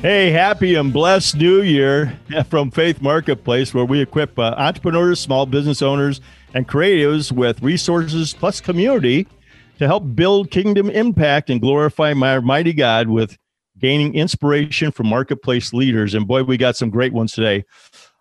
[0.00, 5.44] Hey, happy and blessed new year from Faith Marketplace, where we equip uh, entrepreneurs, small
[5.44, 6.22] business owners,
[6.54, 9.28] and creatives with resources plus community
[9.78, 13.36] to help build kingdom impact and glorify my mighty God with
[13.78, 16.14] gaining inspiration from marketplace leaders.
[16.14, 17.66] And boy, we got some great ones today.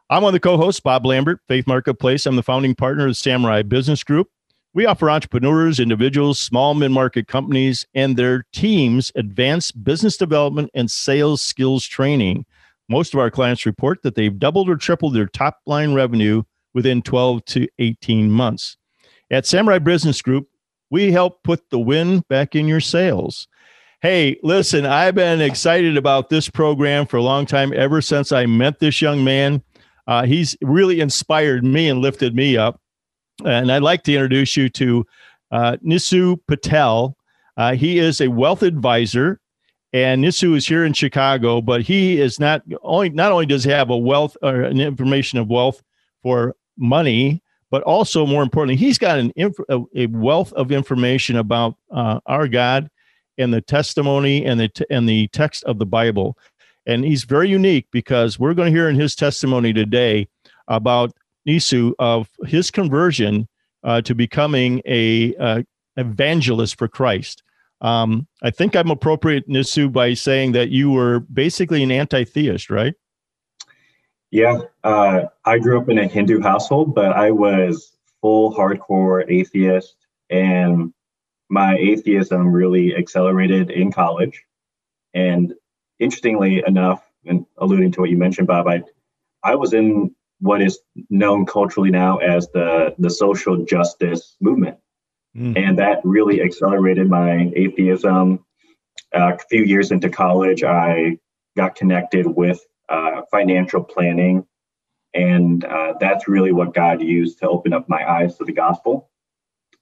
[0.09, 2.25] I'm one of the co hosts, Bob Lambert, Faith Marketplace.
[2.25, 4.27] I'm the founding partner of Samurai Business Group.
[4.75, 10.91] We offer entrepreneurs, individuals, small mid market companies, and their teams advanced business development and
[10.91, 12.45] sales skills training.
[12.87, 16.43] Most of our clients report that they've doubled or tripled their top line revenue
[16.75, 18.77] within 12 to 18 months.
[19.31, 20.47] At Samurai Business Group,
[20.91, 23.47] we help put the win back in your sales.
[24.01, 28.45] Hey, listen, I've been excited about this program for a long time, ever since I
[28.45, 29.63] met this young man.
[30.07, 32.79] Uh, he's really inspired me and lifted me up
[33.45, 35.05] and I'd like to introduce you to
[35.51, 37.15] uh, Nisu Patel.
[37.57, 39.39] Uh, he is a wealth advisor,
[39.93, 41.61] and Nisu is here in Chicago.
[41.61, 45.39] But he is not only not only does he have a wealth or an information
[45.39, 45.81] of wealth
[46.21, 51.75] for money, but also more importantly, he's got an inf- a wealth of information about
[51.91, 52.89] uh, our God
[53.37, 56.37] and the testimony and the t- and the text of the Bible.
[56.85, 60.27] And he's very unique because we're going to hear in his testimony today
[60.67, 61.13] about
[61.47, 63.47] Nisu of his conversion
[63.83, 65.63] uh, to becoming a uh,
[65.97, 67.43] evangelist for Christ.
[67.81, 72.93] Um, I think I'm appropriate, Nisu, by saying that you were basically an anti-theist, right?
[74.31, 79.95] Yeah, uh, I grew up in a Hindu household, but I was full hardcore atheist,
[80.29, 80.93] and
[81.49, 84.43] my atheism really accelerated in college.
[85.13, 85.53] And
[85.99, 88.83] interestingly enough, and alluding to what you mentioned, Bob, I
[89.43, 90.79] I was in what is
[91.09, 94.77] known culturally now as the the social justice movement,
[95.35, 95.57] mm.
[95.57, 98.45] and that really accelerated my atheism.
[99.13, 101.17] Uh, a few years into college, I
[101.57, 104.45] got connected with uh, financial planning,
[105.13, 109.09] and uh, that's really what God used to open up my eyes to the gospel.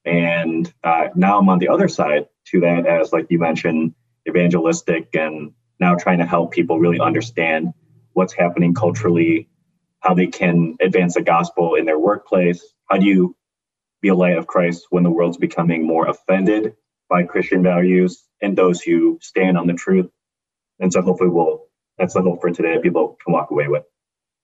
[0.05, 3.93] And uh, now I'm on the other side to that, as like you mentioned,
[4.27, 7.73] evangelistic, and now trying to help people really understand
[8.13, 9.49] what's happening culturally
[10.01, 12.63] how they can advance the gospel in their workplace.
[12.89, 13.35] How do you
[14.01, 16.75] be a light of Christ when the world's becoming more offended
[17.09, 20.09] by Christian values and those who stand on the truth?
[20.79, 23.83] And so hopefully we'll that's the hope for today people can walk away with.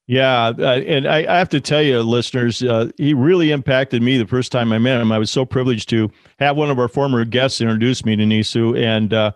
[0.06, 4.18] Yeah, uh, and I, I, have to tell you, listeners, uh, he really impacted me
[4.18, 5.14] the first time I met him.
[5.14, 8.78] I was so privileged to have one of our former guests introduce me to Nisu,
[8.78, 9.31] and uh,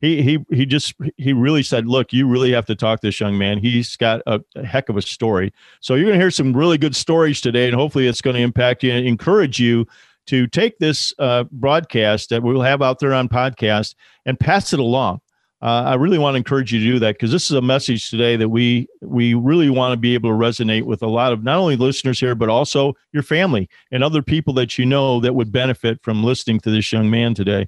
[0.00, 3.18] he he he just he really said, "Look, you really have to talk to this
[3.18, 3.58] young man.
[3.58, 6.78] He's got a, a heck of a story." So you're going to hear some really
[6.78, 9.86] good stories today, and hopefully, it's going to impact you and encourage you
[10.26, 13.94] to take this uh, broadcast that we'll have out there on podcast
[14.26, 15.20] and pass it along.
[15.62, 18.10] Uh, I really want to encourage you to do that because this is a message
[18.10, 21.42] today that we we really want to be able to resonate with a lot of
[21.42, 25.34] not only listeners here but also your family and other people that you know that
[25.34, 27.66] would benefit from listening to this young man today.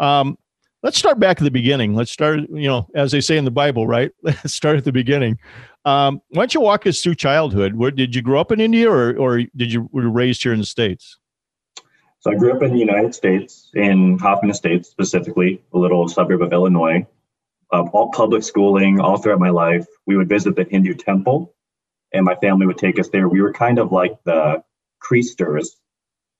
[0.00, 0.36] Um,
[0.82, 1.94] let's start back at the beginning.
[1.94, 4.10] Let's start, you know, as they say in the Bible, right?
[4.22, 5.38] Let's start at the beginning.
[5.84, 7.74] Um, why don't you walk us through childhood?
[7.74, 10.52] Where did you grow up in India, or or did you were you raised here
[10.52, 11.18] in the states?
[12.20, 16.42] So I grew up in the United States, in Hoffman Estates specifically, a little suburb
[16.42, 17.06] of Illinois.
[17.70, 19.86] Uh, all public schooling, all throughout my life.
[20.06, 21.54] We would visit the Hindu temple,
[22.12, 23.28] and my family would take us there.
[23.28, 24.62] We were kind of like the
[25.00, 25.76] priesters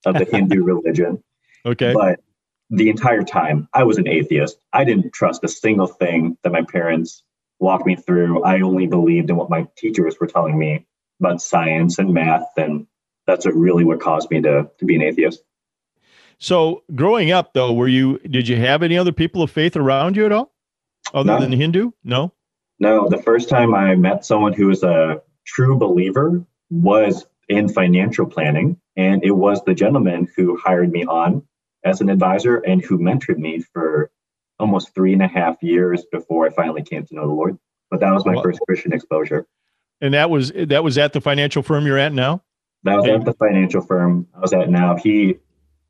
[0.07, 1.23] of the Hindu religion.
[1.67, 1.93] Okay.
[1.93, 2.21] But
[2.71, 4.59] the entire time I was an atheist.
[4.73, 7.23] I didn't trust a single thing that my parents
[7.59, 8.43] walked me through.
[8.45, 10.87] I only believed in what my teachers were telling me
[11.21, 12.47] about science and math.
[12.57, 12.87] And
[13.27, 15.43] that's what really what caused me to, to be an atheist.
[16.39, 20.17] So growing up though, were you did you have any other people of faith around
[20.17, 20.53] you at all?
[21.13, 21.41] Other no.
[21.41, 21.91] than Hindu?
[22.05, 22.33] No?
[22.79, 23.09] No.
[23.09, 28.79] The first time I met someone who was a true believer was in financial planning.
[28.97, 31.43] And it was the gentleman who hired me on
[31.85, 34.11] as an advisor and who mentored me for
[34.59, 37.59] almost three and a half years before I finally came to know the Lord.
[37.91, 39.47] But that was my well, first Christian exposure.
[40.01, 42.43] And that was that was at the financial firm you're at now?
[42.85, 44.97] That was at the financial firm I was at now.
[44.97, 45.39] He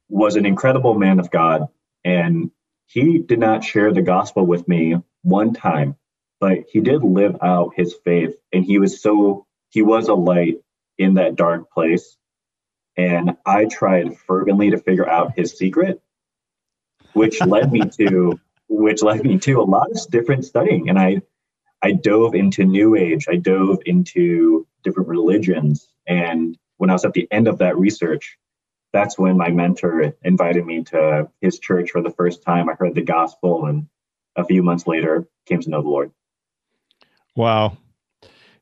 [0.09, 1.67] was an incredible man of God
[2.05, 2.51] and
[2.87, 5.97] he did not share the gospel with me one time
[6.41, 10.57] but he did live out his faith and he was so he was a light
[10.97, 12.17] in that dark place
[12.99, 16.03] and i tried fervently to figure out his secret
[17.19, 20.89] which led me to which led me to a lot of different studying.
[20.89, 21.21] And i
[21.83, 23.27] i dove into new age.
[23.29, 25.89] I dove into different religions.
[26.07, 28.39] And when i was at the end of that research
[28.91, 32.71] that's when my mentor invited me to his church for the first time.
[32.71, 33.87] I heard the gospel and
[34.35, 36.11] a few months later came to know the lord.
[37.37, 37.77] Wow.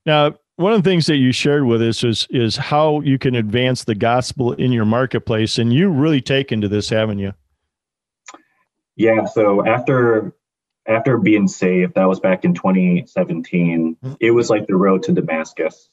[0.05, 3.35] Now, one of the things that you shared with us is is how you can
[3.35, 7.35] advance the gospel in your marketplace, and you really taken to this, haven't you?
[8.97, 9.27] Yeah.
[9.27, 10.35] So after
[10.89, 13.97] after being saved, that was back in 2017.
[14.03, 14.15] Mm-hmm.
[14.21, 15.91] It was like the road to Damascus.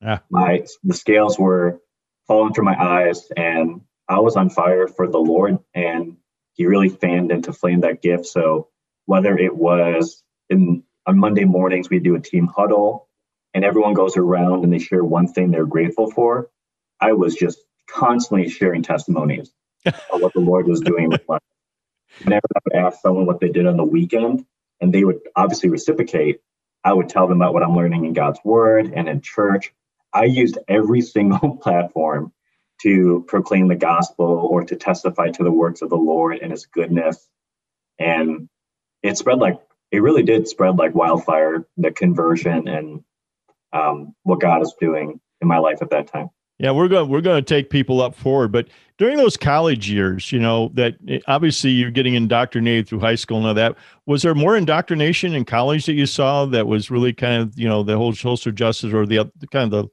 [0.00, 0.20] Yeah.
[0.30, 1.80] My the scales were
[2.28, 6.16] falling from my eyes, and I was on fire for the Lord, and
[6.52, 8.26] He really fanned into flame that gift.
[8.26, 8.68] So
[9.06, 13.07] whether it was in on Monday mornings, we do a team huddle
[13.54, 16.50] and everyone goes around and they share one thing they're grateful for.
[17.00, 17.58] I was just
[17.88, 19.50] constantly sharing testimonies
[19.86, 21.38] of what the Lord was doing with my
[22.24, 24.44] Never ask someone what they did on the weekend,
[24.80, 26.40] and they would obviously reciprocate.
[26.84, 29.72] I would tell them about what I'm learning in God's Word and in church.
[30.12, 32.32] I used every single platform
[32.82, 36.66] to proclaim the gospel or to testify to the works of the Lord and His
[36.66, 37.28] goodness.
[37.98, 38.48] And
[39.02, 39.60] it spread like
[39.90, 43.02] it really did spread like wildfire the conversion and
[43.72, 46.30] um, what God is doing in my life at that time.
[46.58, 50.32] Yeah, we're going we're going to take people up forward, but during those college years,
[50.32, 50.96] you know that
[51.28, 53.76] obviously you're getting indoctrinated through high school and all that.
[54.06, 57.68] Was there more indoctrination in college that you saw that was really kind of you
[57.68, 59.88] know the whole social justice or the kind of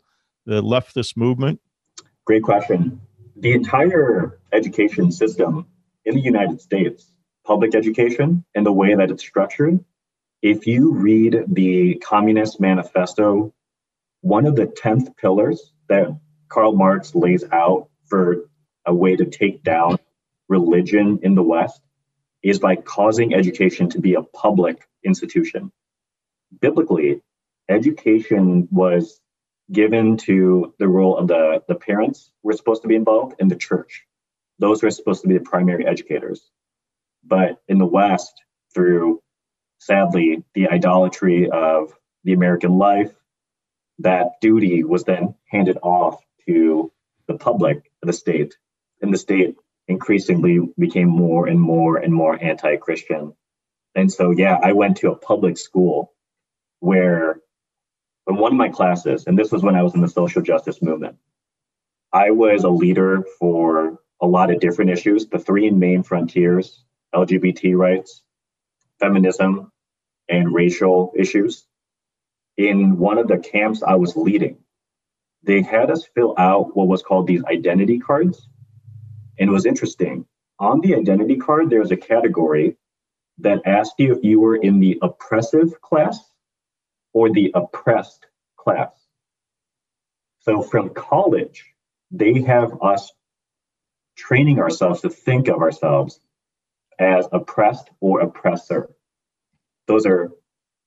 [0.45, 1.59] the the leftist movement?
[2.25, 2.99] Great question.
[3.35, 5.67] The entire education system
[6.05, 7.11] in the United States
[7.45, 9.83] public education and the way that it's structured,
[10.41, 13.53] if you read the Communist Manifesto,
[14.25, 16.07] one of the 10th pillars that
[16.49, 18.49] Karl Marx lays out for
[18.83, 19.99] a way to take down
[20.49, 21.79] religion in the West
[22.41, 25.71] is by causing education to be a public institution.
[26.59, 27.21] Biblically,
[27.69, 29.21] education was
[29.71, 33.55] given to the role of the, the parents were supposed to be involved in the
[33.55, 34.05] church.
[34.57, 36.49] Those were supposed to be the primary educators.
[37.23, 38.33] But in the West,
[38.73, 39.21] through
[39.77, 41.93] sadly the idolatry of
[42.23, 43.13] the American life,
[43.99, 46.91] that duty was then handed off to
[47.27, 48.57] the public, the state,
[49.01, 49.55] and the state
[49.87, 53.33] increasingly became more and more and more anti-Christian.
[53.93, 56.13] And so, yeah, I went to a public school
[56.79, 57.39] where,
[58.27, 60.81] in one of my classes, and this was when I was in the social justice
[60.81, 61.17] movement,
[62.11, 65.27] I was a leader for a lot of different issues.
[65.27, 66.83] The three main frontiers
[67.13, 68.23] LGBT rights,
[68.99, 69.71] feminism,
[70.27, 71.65] and racial issues.
[72.57, 74.57] In one of the camps I was leading,
[75.43, 78.47] they had us fill out what was called these identity cards.
[79.37, 80.25] And it was interesting.
[80.59, 82.77] On the identity card, there's a category
[83.39, 86.17] that asked you if you were in the oppressive class
[87.13, 88.25] or the oppressed
[88.55, 88.91] class.
[90.39, 91.65] So from college,
[92.11, 93.11] they have us
[94.15, 96.19] training ourselves to think of ourselves
[96.97, 98.89] as oppressed or oppressor.
[99.87, 100.31] Those are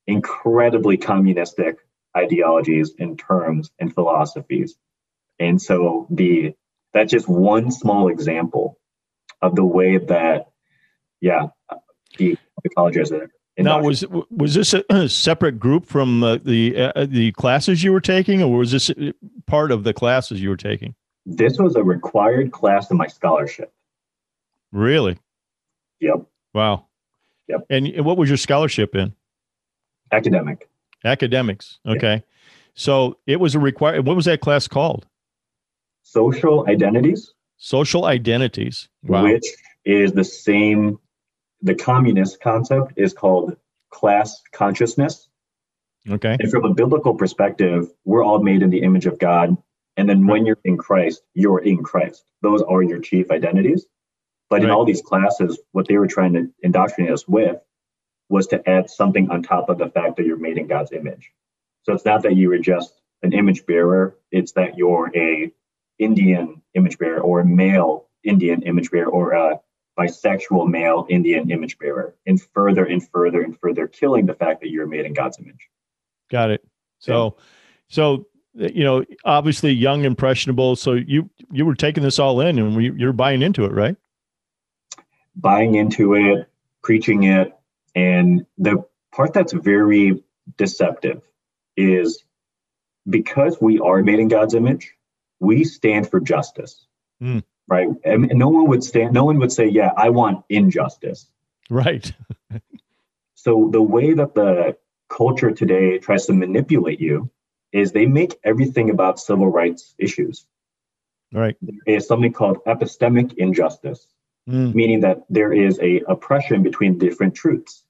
[0.08, 1.76] incredibly communistic
[2.16, 4.76] ideologies and terms and philosophies.
[5.38, 6.54] And so the
[6.92, 8.78] that's just one small example
[9.40, 10.48] of the way that,
[11.20, 11.48] yeah,
[12.16, 13.30] the, the colleges are.
[13.58, 18.00] Now, was was this a, separate group from uh, the uh, the classes you were
[18.00, 18.88] taking, or was this
[19.46, 20.94] part of the classes you were taking?
[21.26, 23.72] This was a required class in my scholarship.
[24.70, 25.18] Really?
[25.98, 26.26] Yep.
[26.54, 26.86] Wow.
[27.48, 27.66] Yep.
[27.68, 29.12] And what was your scholarship in?
[30.12, 30.68] Academic.
[31.04, 31.78] Academics.
[31.86, 32.14] Okay.
[32.14, 32.24] Yep.
[32.74, 34.06] So it was a required.
[34.06, 35.06] What was that class called?
[36.02, 37.32] Social identities.
[37.56, 38.88] Social identities.
[39.02, 39.24] Wow.
[39.24, 39.44] Which
[39.84, 40.98] is the same.
[41.60, 43.56] The communist concept is called
[43.90, 45.28] class consciousness.
[46.08, 46.36] Okay.
[46.38, 49.56] And from a biblical perspective, we're all made in the image of God.
[49.96, 52.24] And then when you're in Christ, you're in Christ.
[52.42, 53.86] Those are your chief identities.
[54.48, 54.64] But right.
[54.64, 57.58] in all these classes, what they were trying to indoctrinate us with
[58.28, 61.32] was to add something on top of the fact that you're made in God's image.
[61.82, 62.92] So it's not that you were just
[63.22, 65.52] an image bearer, it's that you're a
[65.98, 69.60] Indian image bearer or a male Indian image bearer or a
[69.98, 74.70] bisexual male Indian image bearer, and further and further and further killing the fact that
[74.70, 75.68] you're made in God's image.
[76.30, 76.64] Got it.
[77.00, 77.44] So, yeah.
[77.88, 80.76] so you know, obviously young, impressionable.
[80.76, 83.96] So you you were taking this all in, and we, you're buying into it, right?
[85.38, 86.48] buying into it,
[86.82, 87.57] preaching it.
[87.94, 90.22] And the part that's very
[90.56, 91.22] deceptive
[91.76, 92.24] is
[93.08, 94.94] because we are made in God's image,
[95.40, 96.86] we stand for justice.
[97.22, 97.42] Mm.
[97.66, 97.88] Right.
[98.04, 101.26] And no one would stand, no one would say, Yeah, I want injustice.
[101.68, 102.10] Right.
[103.34, 104.76] so the way that the
[105.08, 107.30] culture today tries to manipulate you
[107.72, 110.46] is they make everything about civil rights issues.
[111.32, 111.56] Right.
[111.86, 114.06] Is something called epistemic injustice,
[114.48, 114.74] mm.
[114.74, 117.84] meaning that there is a oppression between different truths.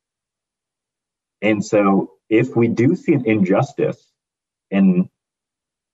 [1.41, 4.05] And so if we do see an injustice
[4.71, 5.09] and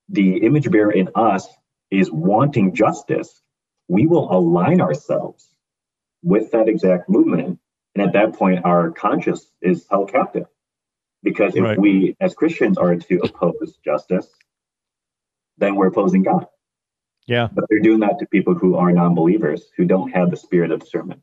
[0.09, 1.47] the image bearer in us
[1.91, 3.43] is wanting justice,
[3.89, 5.49] we will align ourselves
[6.23, 7.59] with that exact movement.
[7.95, 10.47] And at that point, our conscience is held captive.
[11.23, 11.79] Because if right.
[11.79, 14.29] we, as Christians, are to oppose justice,
[15.59, 16.47] then we're opposing God.
[17.27, 17.49] Yeah.
[17.53, 20.71] But they're doing that to people who are non believers, who don't have the spirit
[20.71, 21.21] of discernment.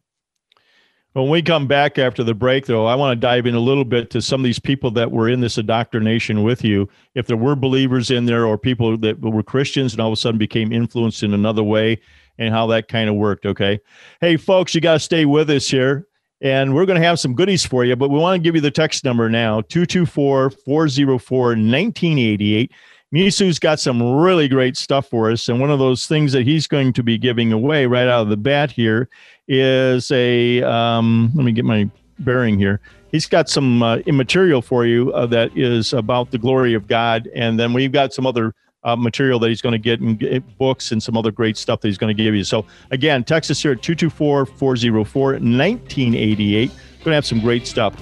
[1.13, 3.83] When we come back after the break, though, I want to dive in a little
[3.83, 6.87] bit to some of these people that were in this indoctrination with you.
[7.15, 10.15] If there were believers in there or people that were Christians and all of a
[10.15, 11.99] sudden became influenced in another way
[12.37, 13.45] and how that kind of worked.
[13.45, 13.81] Okay.
[14.21, 16.07] Hey, folks, you got to stay with us here.
[16.39, 18.61] And we're going to have some goodies for you, but we want to give you
[18.61, 22.71] the text number now 224 404 1988.
[23.13, 25.49] Nisu's got some really great stuff for us.
[25.49, 28.29] And one of those things that he's going to be giving away right out of
[28.29, 29.09] the bat here
[29.47, 31.89] is a, um, let me get my
[32.19, 32.79] bearing here.
[33.11, 37.29] He's got some uh, immaterial for you uh, that is about the glory of God.
[37.35, 40.91] And then we've got some other uh, material that he's going to get in books
[40.93, 42.43] and some other great stuff that he's going to give you.
[42.43, 46.69] So, again, text us here at 224 404 1988.
[46.69, 47.95] Going to have some great stuff.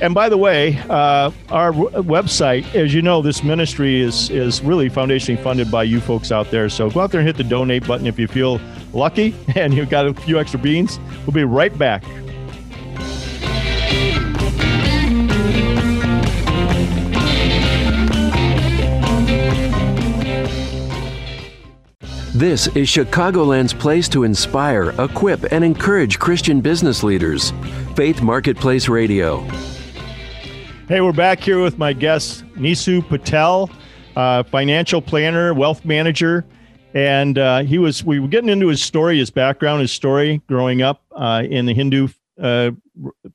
[0.00, 4.90] And by the way, uh, our website, as you know, this ministry is is really
[4.90, 6.68] foundationally funded by you folks out there.
[6.68, 8.60] So go out there and hit the donate button if you feel
[8.92, 10.98] lucky and you've got a few extra beans.
[11.26, 12.04] We'll be right back.
[22.34, 27.52] This is Chicagoland's place to inspire, equip, and encourage Christian business leaders.
[27.94, 29.46] Faith Marketplace Radio.
[30.86, 33.70] Hey, we're back here with my guest, Nisu Patel,
[34.16, 36.44] uh, financial planner, wealth manager.
[36.92, 40.82] And uh, he was, we were getting into his story, his background, his story growing
[40.82, 42.72] up uh, in the Hindu uh,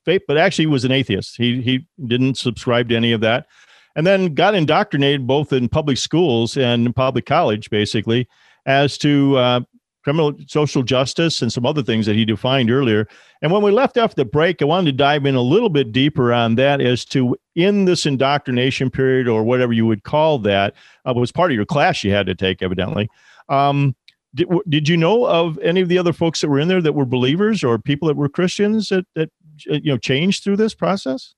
[0.06, 1.38] faith, but actually he was an atheist.
[1.38, 3.48] He, he didn't subscribe to any of that.
[3.96, 8.27] And then got indoctrinated both in public schools and public college, basically,
[8.68, 9.62] as to uh,
[10.03, 13.08] criminal social justice and some other things that he defined earlier.
[13.41, 15.91] And when we left after the break, I wanted to dive in a little bit
[15.91, 20.74] deeper on that as to in this indoctrination period or whatever you would call that,
[21.06, 23.10] uh, was part of your class you had to take, evidently.
[23.50, 23.96] Um,
[24.34, 26.94] did, did you know of any of the other folks that were in there that
[26.94, 29.29] were believers or people that were Christians that, that
[29.70, 31.34] uh, you know changed through this process?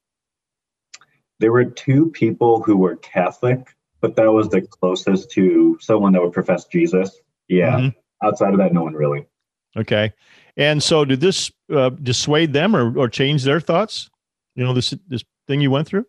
[1.40, 6.22] There were two people who were Catholic, but that was the closest to someone that
[6.22, 7.20] would profess Jesus.
[7.48, 7.78] Yeah.
[7.78, 9.26] Mm-hmm outside of that, no one really.
[9.76, 10.14] Okay.
[10.58, 14.10] And so, did this uh, dissuade them or, or change their thoughts?
[14.56, 16.06] You know, this this thing you went through.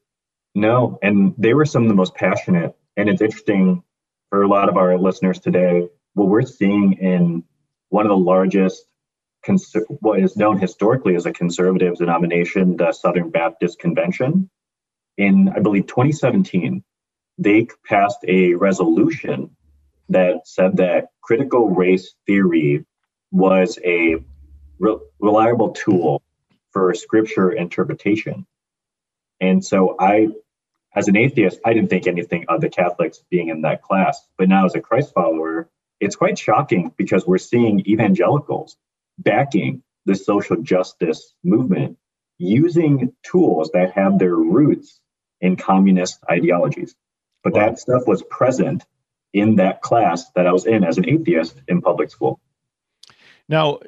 [0.54, 2.76] No, and they were some of the most passionate.
[2.96, 3.82] And it's interesting
[4.30, 5.88] for a lot of our listeners today.
[6.14, 7.44] What we're seeing in
[7.88, 8.84] one of the largest,
[9.44, 14.50] cons- what is known historically as a conservative denomination, the Southern Baptist Convention,
[15.16, 16.82] in I believe 2017,
[17.38, 19.56] they passed a resolution
[20.12, 22.84] that said that critical race theory
[23.30, 24.16] was a
[24.78, 26.22] re- reliable tool
[26.70, 28.46] for scripture interpretation.
[29.40, 30.28] And so I,
[30.94, 34.26] as an atheist, I didn't think anything of the Catholics being in that class.
[34.38, 35.68] But now as a Christ follower,
[36.00, 38.76] it's quite shocking because we're seeing evangelicals
[39.18, 41.98] backing the social justice movement
[42.38, 45.00] using tools that have their roots
[45.40, 46.94] in communist ideologies.
[47.44, 47.66] But wow.
[47.66, 48.84] that stuff was present
[49.32, 52.40] in that class that I was in as an atheist in public school.
[53.48, 53.80] Now,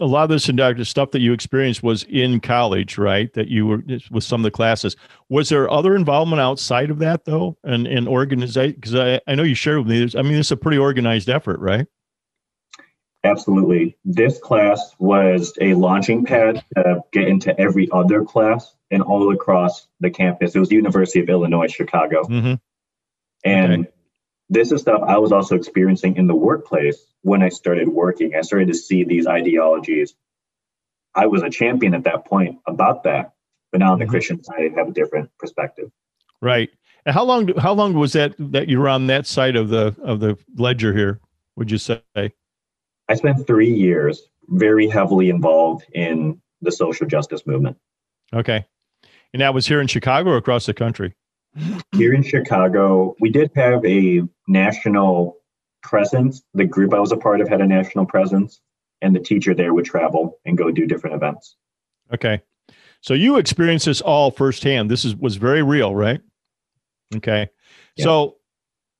[0.00, 3.32] a lot of this inductive stuff that you experienced was in college, right?
[3.34, 4.96] That you were with some of the classes.
[5.28, 8.74] Was there other involvement outside of that, though, and in organization?
[8.74, 10.18] Because I, I know you shared with me.
[10.18, 11.86] I mean, it's a pretty organized effort, right?
[13.22, 13.96] Absolutely.
[14.04, 19.88] This class was a launching pad to get into every other class and all across
[20.00, 20.56] the campus.
[20.56, 22.22] It was the University of Illinois, Chicago.
[22.24, 22.54] Mm-hmm.
[23.44, 23.92] And okay
[24.50, 28.34] this is stuff I was also experiencing in the workplace when I started working.
[28.34, 30.14] I started to see these ideologies.
[31.14, 33.32] I was a champion at that point about that,
[33.70, 34.10] but now on the mm-hmm.
[34.10, 35.90] Christian side, I have a different perspective.
[36.42, 36.68] Right.
[37.06, 37.48] And how long?
[37.56, 40.92] How long was that that you were on that side of the of the ledger
[40.92, 41.20] here?
[41.56, 42.02] Would you say?
[42.14, 47.78] I spent three years very heavily involved in the social justice movement.
[48.34, 48.66] Okay,
[49.32, 51.14] and that was here in Chicago or across the country?
[51.94, 55.36] Here in Chicago, we did have a national
[55.82, 56.42] presence.
[56.54, 58.60] The group I was a part of had a national presence,
[59.02, 61.56] and the teacher there would travel and go do different events.
[62.12, 62.42] Okay.
[63.00, 64.90] So you experienced this all firsthand.
[64.90, 66.20] This is was very real, right?
[67.16, 67.48] Okay.
[67.96, 68.04] Yeah.
[68.04, 68.36] So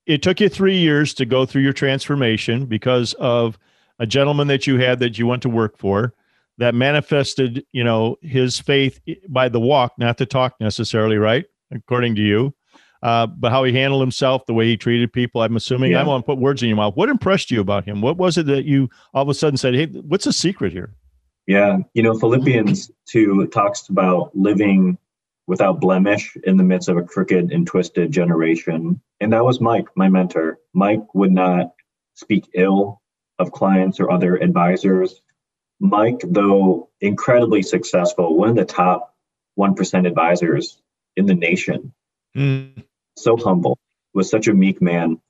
[0.06, 3.58] it took you three years to go through your transformation because of
[3.98, 6.14] a gentleman that you had that you went to work for
[6.58, 11.44] that manifested, you know, his faith by the walk, not the talk necessarily, right?
[11.70, 12.54] According to you.
[13.02, 15.40] Uh, but how he handled himself, the way he treated people.
[15.40, 16.02] I'm assuming yeah.
[16.02, 16.96] I want to put words in your mouth.
[16.96, 18.02] What impressed you about him?
[18.02, 20.92] What was it that you all of a sudden said, "Hey, what's the secret here?"
[21.46, 24.98] Yeah, you know, Philippians two talks about living
[25.46, 29.86] without blemish in the midst of a crooked and twisted generation, and that was Mike,
[29.96, 30.58] my mentor.
[30.74, 31.72] Mike would not
[32.14, 33.00] speak ill
[33.38, 35.22] of clients or other advisors.
[35.80, 39.16] Mike, though incredibly successful, one of the top
[39.58, 40.82] 1% advisors
[41.20, 41.92] in the nation,
[42.36, 42.84] mm.
[43.16, 43.78] so humble,
[44.12, 45.20] was such a meek man.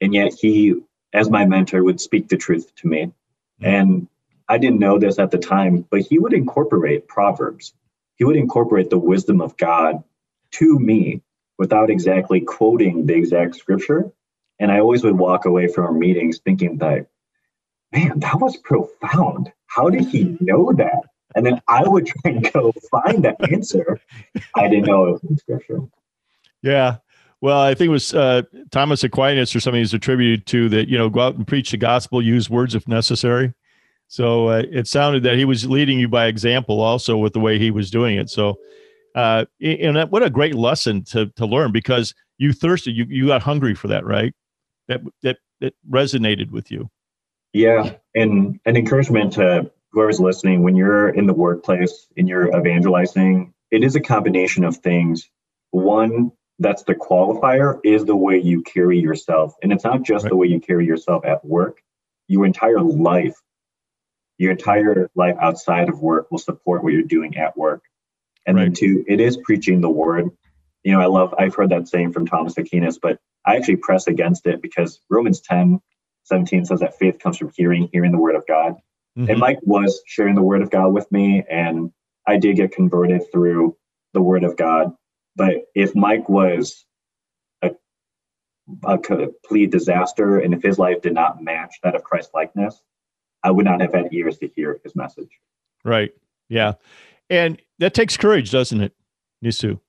[0.00, 0.76] And yet he,
[1.12, 3.12] as my mentor, would speak the truth to me.
[3.60, 3.66] Mm.
[3.66, 4.08] And
[4.48, 7.74] I didn't know this at the time, but he would incorporate Proverbs.
[8.16, 10.04] He would incorporate the wisdom of God
[10.52, 11.22] to me
[11.58, 14.10] without exactly quoting the exact scripture.
[14.60, 17.06] And I always would walk away from our meetings thinking that
[17.92, 19.52] man, that was profound.
[19.66, 21.07] How did he know that?
[21.34, 24.00] And then I would try and go find that answer.
[24.54, 25.80] I didn't know it was in scripture.
[26.62, 26.96] Yeah.
[27.40, 30.98] Well, I think it was uh, Thomas Aquinas or something is attributed to that, you
[30.98, 33.54] know, go out and preach the gospel, use words if necessary.
[34.08, 37.58] So uh, it sounded that he was leading you by example also with the way
[37.58, 38.30] he was doing it.
[38.30, 38.58] So,
[39.14, 43.42] uh, and what a great lesson to, to learn because you thirsted, you, you got
[43.42, 44.34] hungry for that, right?
[44.88, 46.90] That, that, that resonated with you.
[47.52, 53.52] Yeah, and an encouragement to whoever's listening when you're in the workplace and you're evangelizing,
[53.72, 55.28] it is a combination of things.
[55.72, 59.54] One, that's the qualifier, is the way you carry yourself.
[59.60, 60.30] And it's not just right.
[60.30, 61.82] the way you carry yourself at work,
[62.28, 63.34] your entire life,
[64.38, 67.82] your entire life outside of work will support what you're doing at work.
[68.46, 68.66] And right.
[68.66, 70.30] then two, it is preaching the word.
[70.84, 74.06] You know, I love, I've heard that saying from Thomas Aquinas, but I actually press
[74.06, 75.80] against it because Romans 10
[76.26, 78.76] 17 says that faith comes from hearing, hearing the word of God.
[79.18, 79.30] Mm-hmm.
[79.30, 81.90] And Mike was sharing the word of God with me, and
[82.26, 83.76] I did get converted through
[84.14, 84.92] the word of God.
[85.34, 86.84] But if Mike was
[87.62, 87.72] a,
[88.84, 92.80] a complete disaster, and if his life did not match that of Christ likeness,
[93.42, 95.30] I would not have had ears to hear his message.
[95.84, 96.12] Right.
[96.48, 96.74] Yeah.
[97.28, 98.92] And that takes courage, doesn't it,
[99.44, 99.80] Nisu?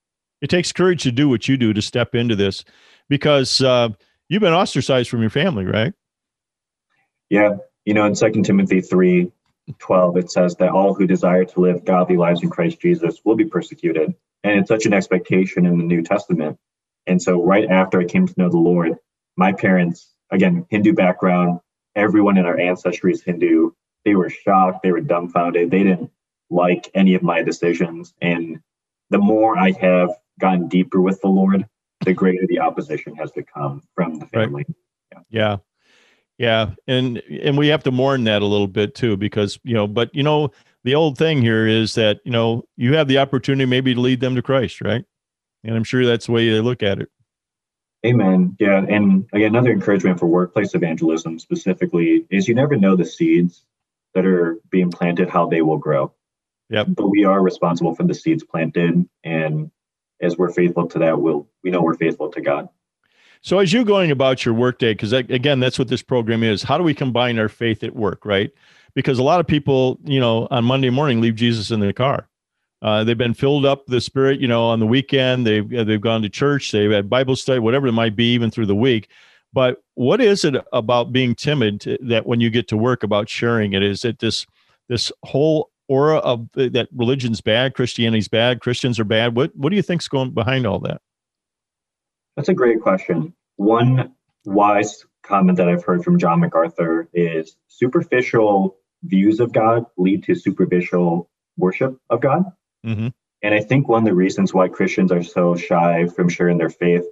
[0.41, 2.63] It takes courage to do what you do to step into this
[3.09, 3.89] because uh,
[4.27, 5.93] you've been ostracized from your family, right?
[7.29, 9.31] Yeah, you know, in Second Timothy 3
[9.77, 13.35] 12, it says that all who desire to live godly lives in Christ Jesus will
[13.35, 14.15] be persecuted.
[14.43, 16.57] And it's such an expectation in the New Testament.
[17.05, 18.95] And so, right after I came to know the Lord,
[19.37, 21.59] my parents, again, Hindu background,
[21.95, 23.71] everyone in our ancestry is Hindu.
[24.05, 26.11] They were shocked, they were dumbfounded, they didn't
[26.49, 28.13] like any of my decisions.
[28.21, 28.61] And
[29.09, 31.67] the more I have gotten deeper with the Lord,
[32.05, 34.65] the greater the opposition has become from the family.
[34.67, 34.75] Right.
[35.11, 35.19] Yeah.
[35.29, 35.57] yeah.
[36.39, 39.88] Yeah, and and we have to mourn that a little bit too, because you know,
[39.88, 40.52] but you know,
[40.86, 44.21] the old thing here is that you know you have the opportunity maybe to lead
[44.21, 45.04] them to Christ, right?
[45.65, 47.10] And I'm sure that's the way they look at it.
[48.06, 48.56] Amen.
[48.58, 53.65] Yeah, and again, another encouragement for workplace evangelism specifically is you never know the seeds
[54.13, 56.13] that are being planted how they will grow.
[56.69, 56.88] Yep.
[56.91, 59.71] But we are responsible for the seeds planted, and
[60.21, 62.69] as we're faithful to that, we'll we know we're faithful to God.
[63.41, 66.62] So as you're going about your workday, because again, that's what this program is.
[66.62, 68.52] How do we combine our faith at work, right?
[68.95, 72.28] Because a lot of people, you know, on Monday morning leave Jesus in the car.
[72.82, 75.45] Uh, they've been filled up the Spirit, you know, on the weekend.
[75.45, 76.71] They've they've gone to church.
[76.71, 79.10] They've had Bible study, whatever it might be, even through the week.
[79.52, 83.28] But what is it about being timid to, that when you get to work about
[83.30, 83.84] sharing it?
[83.84, 84.45] Is it this
[84.88, 89.36] this whole aura of that religion's bad, Christianity's bad, Christians are bad?
[89.36, 91.02] What what do you think's going behind all that?
[92.39, 93.34] That's a great question.
[93.58, 100.23] One wise comment that I've heard from John MacArthur is superficial views of God lead
[100.23, 102.45] to superficial worship of God.
[102.86, 103.10] Mm-hmm.
[103.43, 106.69] And I think one of the reasons why Christians are so shy from sharing their
[106.69, 107.04] faith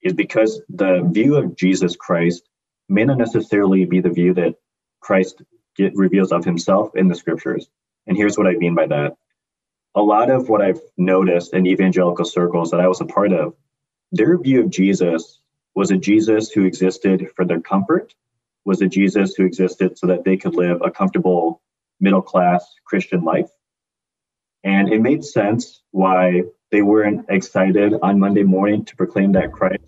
[0.00, 2.48] is because the view of Jesus Christ
[2.88, 4.54] may not necessarily be the view that
[5.00, 5.42] Christ
[5.76, 7.68] get, reveals of himself in the scriptures.
[8.06, 9.18] And here's what I mean by that.
[9.94, 13.54] A lot of what I've noticed in evangelical circles that I was a part of
[14.14, 15.40] their view of Jesus
[15.74, 18.14] was a Jesus who existed for their comfort,
[18.64, 21.60] was a Jesus who existed so that they could live a comfortable
[22.00, 23.50] middle class Christian life.
[24.62, 29.82] And it made sense why they weren't excited on Monday morning to proclaim that Christ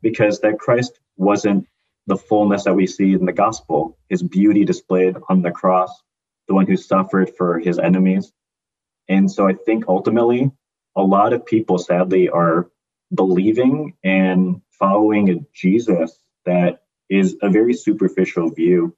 [0.00, 1.66] because that Christ wasn't
[2.06, 5.90] the fullness that we see in the gospel, his beauty displayed on the cross,
[6.46, 8.32] the one who suffered for his enemies.
[9.08, 10.52] And so I think ultimately,
[10.94, 12.70] a lot of people sadly are
[13.14, 18.96] believing and following a Jesus that is a very superficial view.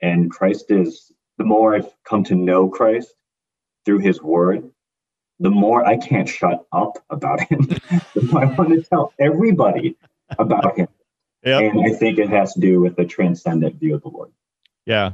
[0.00, 3.14] And Christ is, the more I've come to know Christ
[3.84, 4.70] through his word,
[5.38, 7.60] the more I can't shut up about him.
[8.14, 9.96] the more I want to tell everybody
[10.38, 10.88] about him.
[11.44, 11.62] Yep.
[11.62, 14.30] And I think it has to do with the transcendent view of the Lord.
[14.86, 15.12] Yeah.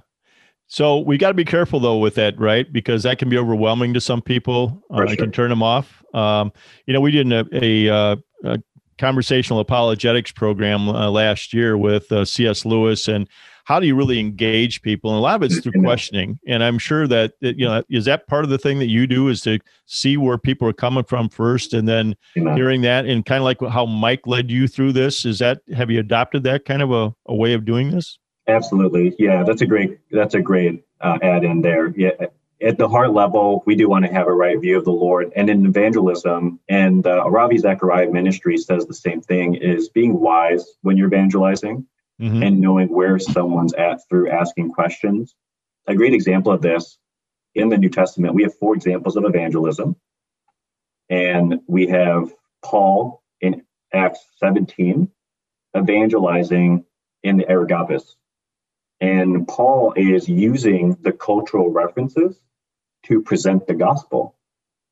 [0.67, 2.71] So we got to be careful though with that, right?
[2.71, 4.85] Because that can be overwhelming to some people.
[4.91, 5.07] Uh, sure.
[5.07, 6.05] It can turn them off.
[6.13, 6.53] Um,
[6.87, 8.59] you know, we did a, a, uh, a
[8.99, 12.65] conversational apologetics program uh, last year with uh, C.S.
[12.65, 13.29] Lewis, and
[13.65, 15.11] how do you really engage people?
[15.11, 16.39] And a lot of it's through questioning.
[16.47, 19.29] And I'm sure that you know is that part of the thing that you do
[19.29, 22.57] is to see where people are coming from first, and then Amen.
[22.57, 25.25] hearing that, and kind of like how Mike led you through this.
[25.25, 28.19] Is that have you adopted that kind of a, a way of doing this?
[28.49, 29.45] Absolutely, yeah.
[29.45, 31.93] That's a great that's a great uh, add in there.
[31.97, 32.13] Yeah,
[32.61, 35.33] at the heart level, we do want to have a right view of the Lord.
[35.37, 40.67] And in evangelism, and uh, Ravi Zacharias Ministry says the same thing: is being wise
[40.83, 41.87] when you're evangelizing
[42.21, 42.43] mm-hmm.
[42.43, 45.35] and knowing where someone's at through asking questions.
[45.87, 46.99] A great example of this
[47.55, 49.97] in the New Testament, we have four examples of evangelism,
[51.09, 55.09] and we have Paul in Acts 17
[55.77, 56.85] evangelizing
[57.23, 58.17] in the Areopagus.
[59.01, 62.41] And Paul is using the cultural references
[63.05, 64.37] to present the gospel.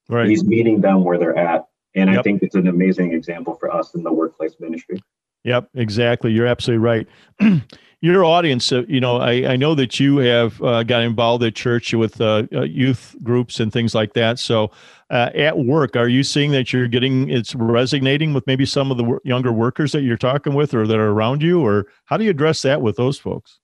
[0.08, 0.28] Right.
[0.28, 1.66] He's meeting them where they're at.
[1.94, 2.20] And yep.
[2.20, 5.00] I think it's an amazing example for us in the workplace ministry.
[5.44, 6.32] Yep, exactly.
[6.32, 7.08] You're absolutely right.
[8.02, 11.54] Your audience, uh, you know, I, I know that you have uh, got involved at
[11.54, 14.38] church with uh, uh youth groups and things like that.
[14.38, 14.70] So,
[15.08, 18.98] uh, at work, are you seeing that you're getting it's resonating with maybe some of
[18.98, 22.24] the younger workers that you're talking with or that are around you, or how do
[22.24, 23.60] you address that with those folks?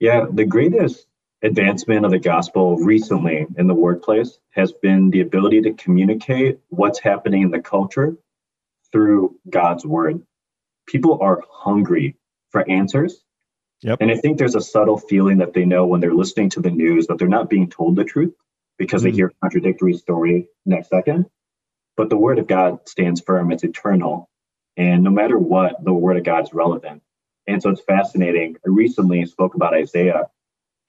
[0.00, 1.06] Yeah, the greatest
[1.42, 6.98] advancement of the gospel recently in the workplace has been the ability to communicate what's
[6.98, 8.16] happening in the culture
[8.92, 10.22] through God's word.
[10.86, 12.16] People are hungry
[12.50, 13.22] for answers.
[13.82, 13.98] Yep.
[14.00, 16.70] And I think there's a subtle feeling that they know when they're listening to the
[16.70, 18.34] news that they're not being told the truth
[18.78, 19.10] because mm-hmm.
[19.10, 21.26] they hear contradictory story next second.
[21.96, 24.30] But the word of God stands firm, it's eternal.
[24.76, 27.02] And no matter what, the word of God is relevant.
[27.46, 28.56] And so it's fascinating.
[28.66, 30.24] I recently spoke about Isaiah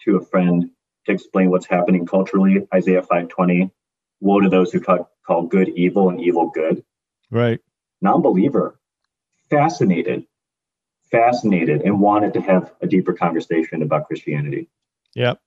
[0.03, 0.69] to a friend
[1.05, 2.67] to explain what's happening culturally.
[2.73, 3.71] Isaiah 5:20,
[4.19, 6.83] woe to those who call, call good evil and evil good.
[7.31, 7.59] Right.
[8.01, 8.79] Non-believer,
[9.49, 10.25] fascinated,
[11.11, 14.69] fascinated, and wanted to have a deeper conversation about Christianity.
[15.15, 15.39] Yep.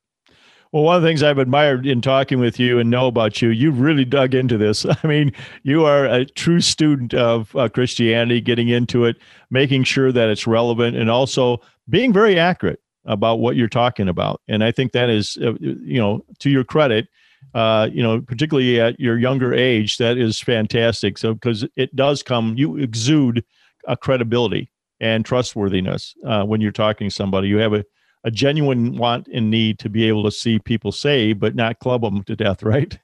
[0.72, 3.48] Well, one of the things I've admired in talking with you and know about you,
[3.48, 4.86] you've really dug into this.
[5.02, 5.32] I mean,
[5.62, 9.16] you are a true student of uh, Christianity, getting into it,
[9.50, 14.40] making sure that it's relevant, and also being very accurate about what you're talking about.
[14.48, 17.08] And I think that is, uh, you know, to your credit,
[17.54, 21.18] uh, you know, particularly at your younger age, that is fantastic.
[21.18, 23.44] So, because it does come, you exude
[23.88, 27.48] a credibility and trustworthiness uh, when you're talking to somebody.
[27.48, 27.84] You have a
[28.24, 32.02] a genuine want and need to be able to see people saved, but not club
[32.02, 32.98] them to death, right?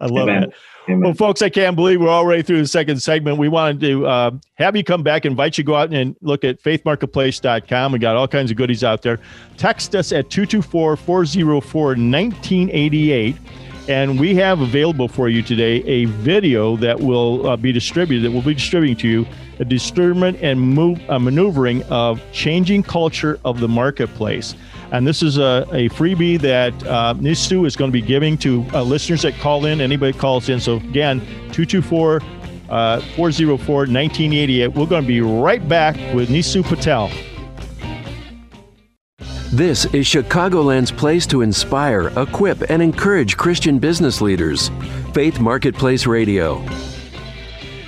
[0.00, 0.40] I love Amen.
[0.42, 0.52] that.
[0.88, 1.00] Amen.
[1.02, 3.36] Well, folks, I can't believe we're already through the second segment.
[3.38, 6.44] We wanted to uh, have you come back, invite you to go out and look
[6.44, 7.92] at faithmarketplace.com.
[7.92, 9.20] We got all kinds of goodies out there.
[9.56, 13.36] Text us at 224 404 1988.
[13.88, 18.30] And we have available for you today a video that will uh, be distributed, that
[18.30, 19.26] will be distributing to you
[19.60, 24.54] a discernment and move, uh, maneuvering of changing culture of the marketplace.
[24.90, 28.64] And this is a, a freebie that uh, Nisu is going to be giving to
[28.72, 29.80] uh, listeners that call in.
[29.80, 30.60] Anybody calls in.
[30.60, 31.20] So again,
[31.52, 32.22] 224
[32.68, 34.68] uh, 404 1988.
[34.68, 37.10] We're going to be right back with Nisu Patel.
[39.50, 44.70] This is Chicagoland's place to inspire, equip, and encourage Christian business leaders.
[45.14, 46.58] Faith Marketplace Radio.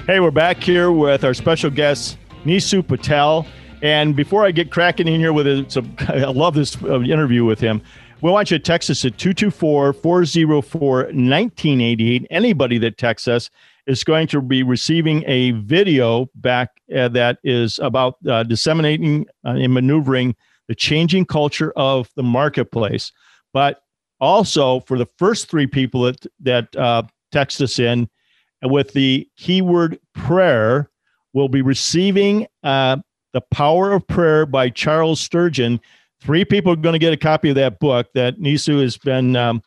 [0.06, 3.46] Hey, we're back here with our special guest, Nisu Patel.
[3.82, 5.76] And before I get cracking in here with it,
[6.08, 7.82] I love this uh, interview with him.
[8.22, 12.26] We want you to text us at 224 404 1988.
[12.30, 13.50] Anybody that texts us
[13.86, 19.50] is going to be receiving a video back uh, that is about uh, disseminating uh,
[19.50, 20.36] and maneuvering
[20.68, 23.10] the changing culture of the marketplace.
[23.54, 23.82] But
[24.20, 28.08] also for the first three people that that uh, text us in
[28.62, 30.90] with the keyword prayer,
[31.32, 32.98] we'll be receiving uh,
[33.32, 35.80] the Power of Prayer by Charles Spurgeon.
[36.20, 39.36] Three people are going to get a copy of that book that Nisu has been
[39.36, 39.62] um,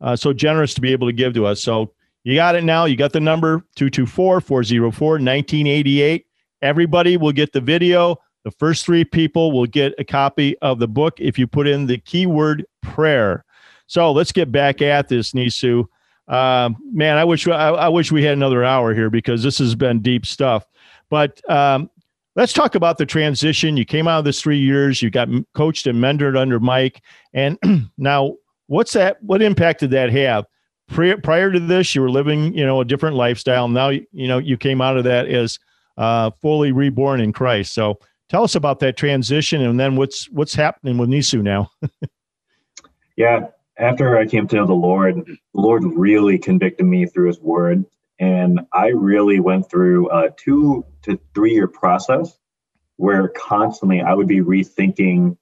[0.00, 1.62] uh, so generous to be able to give to us.
[1.62, 1.92] So
[2.24, 2.84] You got it now.
[2.84, 6.26] You got the number 224 404 1988.
[6.62, 8.16] Everybody will get the video.
[8.44, 11.86] The first three people will get a copy of the book if you put in
[11.86, 13.44] the keyword prayer.
[13.86, 15.86] So let's get back at this, Nisu.
[16.28, 19.76] Um, man, I wish I, I, wish we had another hour here because this has
[19.76, 20.66] been deep stuff.
[21.08, 21.88] But um,
[22.36, 23.76] let's talk about the transition.
[23.76, 25.02] You came out of this three years.
[25.02, 27.58] You got coached and mentored under Mike, and
[27.98, 28.36] now
[28.68, 29.22] what's that?
[29.22, 30.44] What impact did that have?
[30.88, 33.66] Prior, prior to this, you were living, you know, a different lifestyle.
[33.66, 35.58] Now, you know, you came out of that as
[35.96, 37.72] uh, fully reborn in Christ.
[37.72, 41.70] So, tell us about that transition, and then what's what's happening with Nisu now.
[43.16, 47.40] yeah, after I came to know the Lord, the Lord really convicted me through His
[47.40, 47.84] Word,
[48.18, 52.36] and I really went through a two to three year process
[52.96, 55.36] where constantly I would be rethinking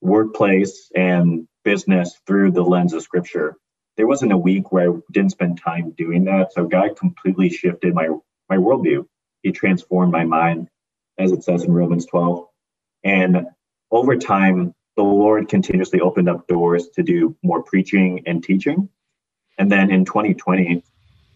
[0.00, 3.56] workplace and business through the lens of Scripture.
[3.96, 6.52] There wasn't a week where I didn't spend time doing that.
[6.52, 8.08] So God completely shifted my
[8.48, 9.06] my worldview.
[9.42, 10.68] He transformed my mind,
[11.18, 12.46] as it says in Romans 12.
[13.04, 13.46] And
[13.90, 18.88] over time, the Lord continuously opened up doors to do more preaching and teaching.
[19.58, 20.82] And then in 2020,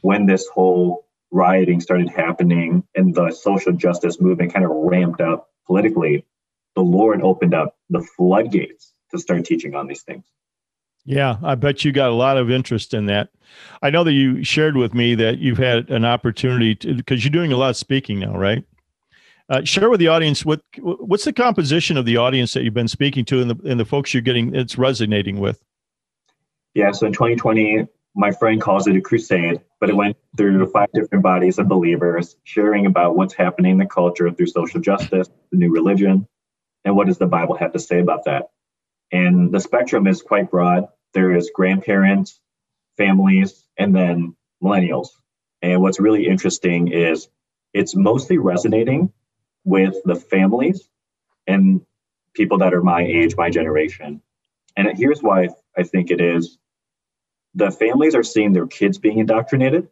[0.03, 5.49] when this whole rioting started happening and the social justice movement kind of ramped up
[5.67, 6.27] politically,
[6.77, 10.25] the Lord opened up the floodgates to start teaching on these things.
[11.05, 13.31] Yeah, I bet you got a lot of interest in that.
[13.83, 17.33] I know that you shared with me that you've had an opportunity to because you're
[17.33, 18.65] doing a lot of speaking now, right?
[19.49, 22.89] Uh, share with the audience what what's the composition of the audience that you've been
[22.89, 25.63] speaking to and the and the folks you're getting it's resonating with.
[26.75, 30.89] Yeah, so in 2020, my friend calls it a crusade, but it went through five
[30.95, 35.59] different bodies of believers sharing about what's happening in the culture through social justice, the
[35.59, 36.29] new religion,
[36.85, 38.51] and what does the Bible have to say about that.
[39.11, 40.87] And the spectrum is quite broad.
[41.15, 42.39] There is grandparents,
[42.97, 45.09] families, and then millennials.
[45.63, 47.27] And what's really interesting is
[47.75, 49.13] it's mostly resonating
[49.65, 50.89] with the families
[51.49, 51.81] and
[52.35, 54.23] people that are my age, my generation.
[54.77, 56.57] And here's why I think it is
[57.55, 59.89] the families are seeing their kids being indoctrinated.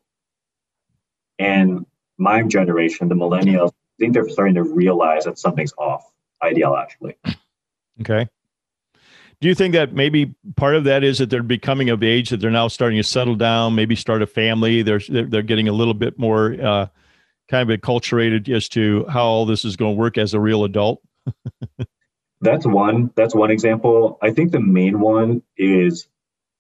[1.38, 1.86] And
[2.18, 6.04] my generation, the millennials, I think they're starting to realize that something's off
[6.42, 7.14] ideologically.
[8.00, 8.28] Okay.
[9.40, 12.40] Do you think that maybe part of that is that they're becoming of age, that
[12.40, 14.82] they're now starting to settle down, maybe start a family?
[14.82, 16.86] They're they're getting a little bit more uh,
[17.48, 20.64] kind of acculturated as to how all this is going to work as a real
[20.64, 21.02] adult.
[22.42, 23.12] that's one.
[23.16, 24.18] That's one example.
[24.20, 26.06] I think the main one is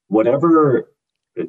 [0.08, 0.89] whatever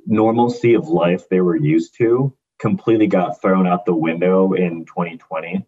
[0.06, 5.66] normalcy of life they were used to completely got thrown out the window in 2020.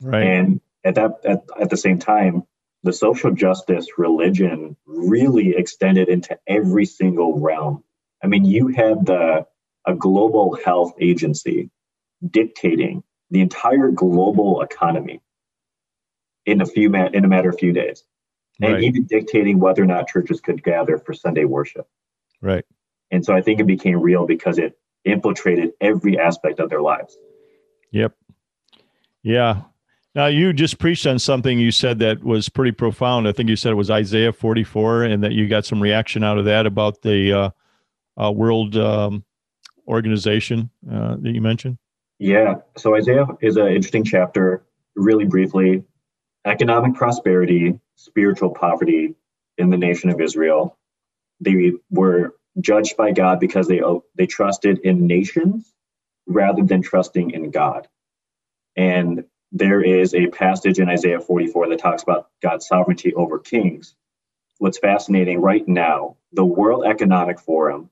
[0.00, 0.22] Right.
[0.22, 2.44] And at that at, at the same time,
[2.84, 7.82] the social justice religion really extended into every single realm.
[8.22, 9.46] I mean, you had the
[9.86, 11.70] a global health agency
[12.28, 15.20] dictating the entire global economy
[16.44, 18.04] in a few ma- in a matter of few days,
[18.60, 18.82] and right.
[18.84, 21.88] even dictating whether or not churches could gather for Sunday worship.
[22.40, 22.64] Right.
[23.10, 27.16] And so I think it became real because it infiltrated every aspect of their lives.
[27.92, 28.12] Yep.
[29.22, 29.62] Yeah.
[30.14, 33.28] Now you just preached on something you said that was pretty profound.
[33.28, 36.38] I think you said it was Isaiah 44, and that you got some reaction out
[36.38, 37.50] of that about the uh,
[38.22, 39.24] uh, World um,
[39.86, 41.76] Organization uh, that you mentioned.
[42.18, 42.54] Yeah.
[42.78, 44.64] So Isaiah is an interesting chapter.
[44.94, 45.84] Really briefly,
[46.46, 49.14] economic prosperity, spiritual poverty
[49.58, 50.78] in the nation of Israel.
[51.40, 53.80] They were judged by God because they
[54.16, 55.72] they trusted in nations
[56.26, 57.88] rather than trusting in God.
[58.76, 63.94] And there is a passage in Isaiah 44 that talks about God's sovereignty over kings.
[64.58, 67.90] What's fascinating right now, the World Economic Forum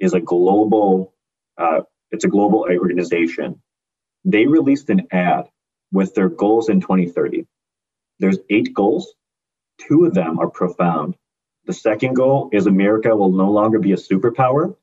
[0.00, 1.14] is a global
[1.58, 3.60] uh, it's a global organization.
[4.24, 5.48] They released an ad
[5.92, 7.46] with their goals in 2030.
[8.20, 9.14] There's eight goals.
[9.78, 11.16] Two of them are profound.
[11.66, 14.76] The second goal is America will no longer be a superpower.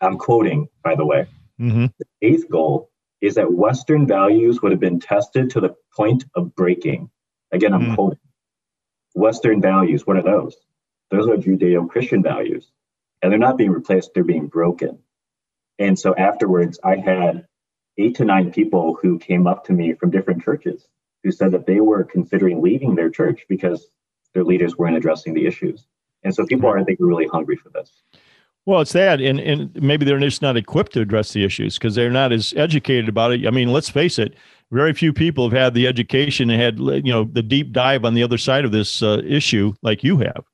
[0.00, 1.26] I'm quoting, by the way.
[1.60, 1.86] Mm-hmm.
[1.98, 2.90] The eighth goal
[3.20, 7.10] is that Western values would have been tested to the point of breaking.
[7.52, 7.94] Again, I'm mm.
[7.94, 8.18] quoting.
[9.14, 10.56] Western values, what are those?
[11.10, 12.70] Those are Judeo Christian values.
[13.22, 14.98] And they're not being replaced, they're being broken.
[15.78, 17.46] And so afterwards, I had
[17.96, 20.86] eight to nine people who came up to me from different churches
[21.22, 23.88] who said that they were considering leaving their church because
[24.34, 25.86] their leaders weren't addressing the issues.
[26.24, 28.02] And so people are, I think, really hungry for this.
[28.66, 31.94] Well, it's that, and and maybe they're just not equipped to address the issues because
[31.94, 33.46] they're not as educated about it.
[33.46, 34.34] I mean, let's face it,
[34.70, 38.14] very few people have had the education and had you know the deep dive on
[38.14, 40.44] the other side of this uh, issue like you have,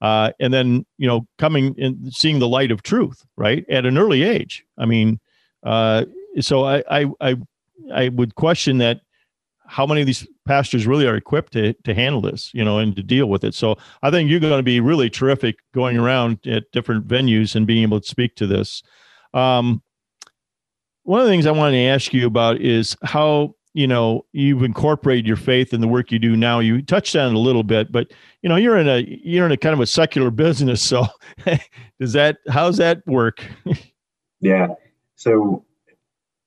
[0.00, 3.98] uh, and then you know coming and seeing the light of truth right at an
[3.98, 4.64] early age.
[4.78, 5.20] I mean,
[5.62, 6.06] Uh,
[6.40, 7.36] so I, I, I,
[7.92, 9.00] I would question that
[9.70, 12.96] how many of these pastors really are equipped to, to handle this, you know, and
[12.96, 13.54] to deal with it.
[13.54, 17.68] So I think you're going to be really terrific going around at different venues and
[17.68, 18.82] being able to speak to this.
[19.32, 19.80] Um,
[21.04, 24.64] one of the things I wanted to ask you about is how you know you've
[24.64, 27.62] incorporated your faith in the work you do now you touched on it a little
[27.62, 30.82] bit but you know you're in a you're in a kind of a secular business
[30.82, 31.06] so
[32.00, 33.46] does that how's that work
[34.40, 34.66] yeah
[35.14, 35.64] so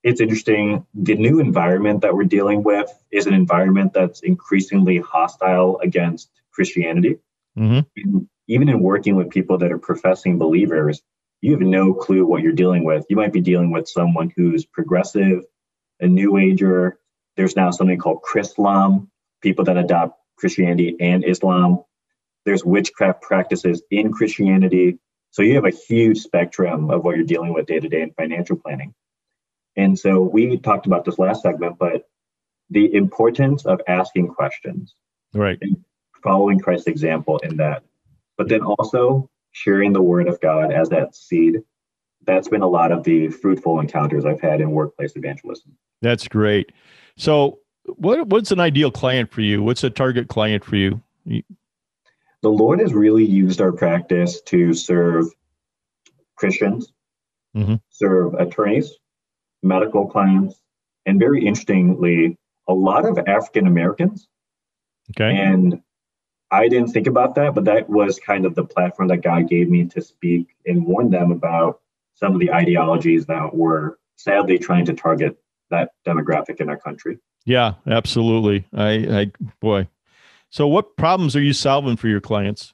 [0.03, 5.79] it's interesting the new environment that we're dealing with is an environment that's increasingly hostile
[5.81, 7.17] against christianity
[7.57, 8.19] mm-hmm.
[8.47, 11.01] even in working with people that are professing believers
[11.41, 14.65] you have no clue what you're dealing with you might be dealing with someone who's
[14.65, 15.43] progressive
[15.99, 16.99] a new ager
[17.35, 19.07] there's now something called Chrislam,
[19.41, 21.83] people that adopt Christianity and Islam.
[22.45, 24.99] There's witchcraft practices in Christianity.
[25.31, 28.11] So you have a huge spectrum of what you're dealing with day to day in
[28.11, 28.93] financial planning.
[29.75, 32.07] And so we talked about this last segment, but
[32.69, 34.95] the importance of asking questions.
[35.33, 35.59] Right.
[36.23, 37.83] following Christ's example in that.
[38.37, 41.61] But then also sharing the word of God as that seed.
[42.25, 45.75] That's been a lot of the fruitful encounters I've had in workplace evangelism.
[46.01, 46.71] That's great.
[47.17, 49.61] So, what what's an ideal client for you?
[49.61, 51.01] What's a target client for you?
[51.25, 55.27] The Lord has really used our practice to serve
[56.35, 56.93] Christians,
[57.55, 57.75] mm-hmm.
[57.89, 58.93] serve attorneys,
[59.63, 60.61] medical clients,
[61.05, 64.27] and very interestingly, a lot of African Americans.
[65.11, 65.35] Okay.
[65.35, 65.81] And
[66.51, 69.69] I didn't think about that, but that was kind of the platform that God gave
[69.69, 71.81] me to speak and warn them about
[72.13, 75.37] some of the ideologies that were sadly trying to target
[75.71, 77.17] that demographic in our country.
[77.45, 78.65] Yeah, absolutely.
[78.73, 79.87] I, I boy.
[80.49, 82.73] So what problems are you solving for your clients?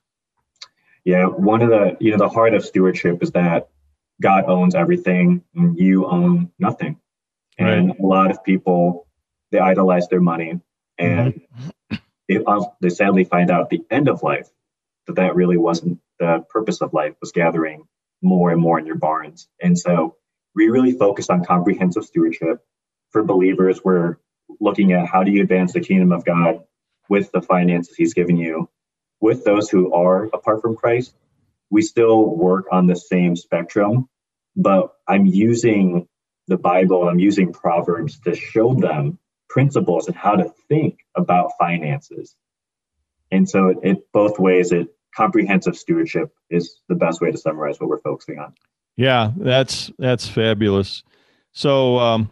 [1.06, 3.70] Yeah, one of the you know the heart of stewardship is that
[4.22, 7.00] God owns everything and you own nothing.
[7.58, 8.00] And right.
[8.00, 9.08] a lot of people
[9.52, 10.60] they idolize their money
[10.98, 11.42] and
[11.92, 11.96] mm-hmm.
[12.28, 12.40] they,
[12.82, 14.48] they sadly find out at the end of life
[15.08, 17.88] that that really wasn't the purpose of life was gathering
[18.22, 19.48] more and more in your barns.
[19.62, 20.16] And so
[20.54, 22.64] we really focus on comprehensive stewardship
[23.12, 24.18] for believers, we're
[24.60, 26.64] looking at how do you advance the kingdom of God
[27.08, 28.70] with the finances He's given you.
[29.22, 31.14] With those who are apart from Christ,
[31.70, 34.10] we still work on the same spectrum,
[34.56, 36.08] but I'm using
[36.48, 42.36] the Bible, I'm using Proverbs to show them principles and how to think about finances.
[43.32, 47.80] And so, it, it both ways, it comprehensive stewardship is the best way to summarize
[47.80, 48.54] what we're focusing on.
[48.96, 51.04] Yeah, that's that's fabulous.
[51.52, 52.30] So, um,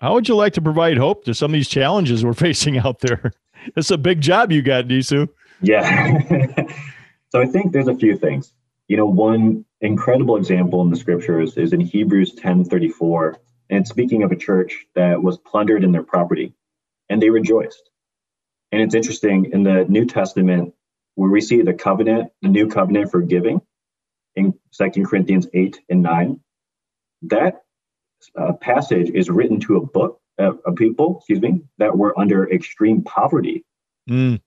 [0.00, 3.00] how would you like to provide hope to some of these challenges we're facing out
[3.00, 3.32] there?
[3.76, 5.28] It's a big job you got, Nisu.
[5.60, 6.18] Yeah.
[7.30, 8.52] so I think there's a few things.
[8.92, 13.38] You know, one incredible example in the scriptures is in Hebrews 10:34,
[13.70, 16.52] and speaking of a church that was plundered in their property,
[17.08, 17.88] and they rejoiced.
[18.70, 20.74] And it's interesting in the New Testament
[21.14, 23.62] where we see the covenant, the new covenant for giving
[24.36, 26.40] in Second Corinthians 8 and 9.
[27.22, 27.62] That
[28.36, 32.46] uh, passage is written to a book uh, of people, excuse me, that were under
[32.46, 33.64] extreme poverty.
[34.06, 34.42] Mm.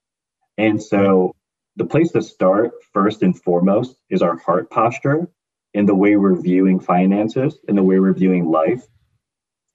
[0.59, 1.35] And so
[1.75, 5.27] the place to start first and foremost is our heart posture
[5.73, 8.85] in the way we're viewing finances and the way we're viewing life.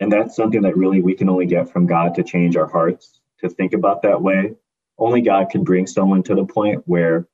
[0.01, 3.21] And that's something that really we can only get from God to change our hearts
[3.41, 4.55] to think about that way.
[4.99, 7.29] Only God can bring someone to the point where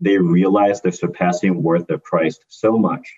[0.00, 3.14] they realize the surpassing worth of Christ so much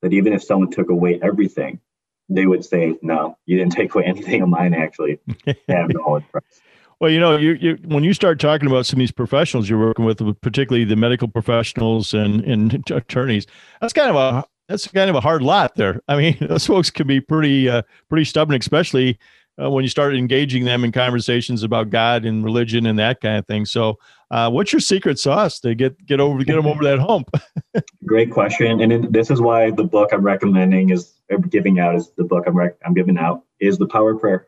[0.00, 1.80] that even if someone took away everything,
[2.28, 4.72] they would say, "No, you didn't take away anything of mine.
[4.72, 6.22] Actually, I have no
[7.02, 9.76] Well, you know, you, you when you start talking about some of these professionals you're
[9.76, 13.44] working with, particularly the medical professionals and, and attorneys,
[13.80, 16.00] that's kind of a that's kind of a hard lot there.
[16.06, 19.18] I mean, those folks can be pretty uh, pretty stubborn, especially
[19.60, 23.36] uh, when you start engaging them in conversations about God and religion and that kind
[23.36, 23.66] of thing.
[23.66, 23.98] So,
[24.30, 27.30] uh, what's your secret sauce to get get over get them over that hump?
[28.06, 31.14] Great question, and this is why the book I'm recommending is
[31.48, 34.46] giving out is the book I'm rec- I'm giving out is the power of prayer.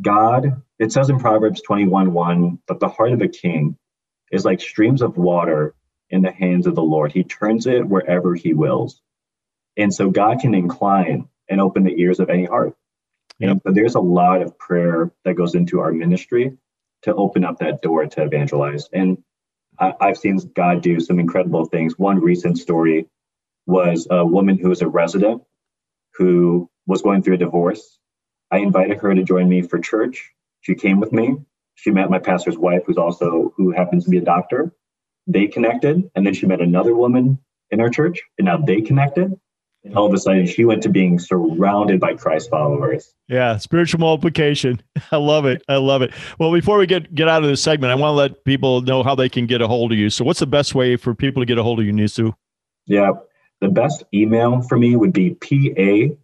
[0.00, 3.76] God, it says in Proverbs 21 1 that the heart of a king
[4.30, 5.74] is like streams of water
[6.08, 7.12] in the hands of the Lord.
[7.12, 9.00] He turns it wherever he wills.
[9.76, 12.74] And so God can incline and open the ears of any heart.
[13.38, 13.50] Yep.
[13.50, 16.56] And so there's a lot of prayer that goes into our ministry
[17.02, 18.88] to open up that door to evangelize.
[18.92, 19.22] And
[19.78, 21.98] I, I've seen God do some incredible things.
[21.98, 23.06] One recent story
[23.66, 25.42] was a woman who was a resident
[26.14, 27.98] who was going through a divorce.
[28.50, 30.30] I invited her to join me for church.
[30.60, 31.36] She came with me.
[31.74, 34.74] She met my pastor's wife, who's also who happens to be a doctor.
[35.26, 37.38] They connected, and then she met another woman
[37.70, 39.38] in our church, and now they connected.
[39.82, 43.14] And all of a sudden, she went to being surrounded by Christ followers.
[43.28, 44.82] Yeah, spiritual multiplication.
[45.10, 45.62] I love it.
[45.68, 46.12] I love it.
[46.38, 49.02] Well, before we get get out of this segment, I want to let people know
[49.02, 50.10] how they can get a hold of you.
[50.10, 52.34] So, what's the best way for people to get a hold of you, Nisu?
[52.86, 53.12] Yeah,
[53.60, 56.14] the best email for me would be pa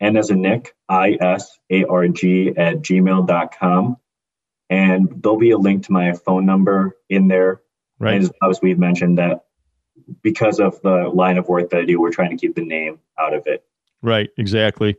[0.00, 3.96] and as a Nick, I S A R G at gmail.com.
[4.68, 7.62] And there'll be a link to my phone number in there.
[7.98, 8.20] Right.
[8.20, 9.44] And as we've mentioned that
[10.22, 12.98] because of the line of work that I do, we're trying to keep the name
[13.18, 13.64] out of it.
[14.02, 14.96] Right, exactly.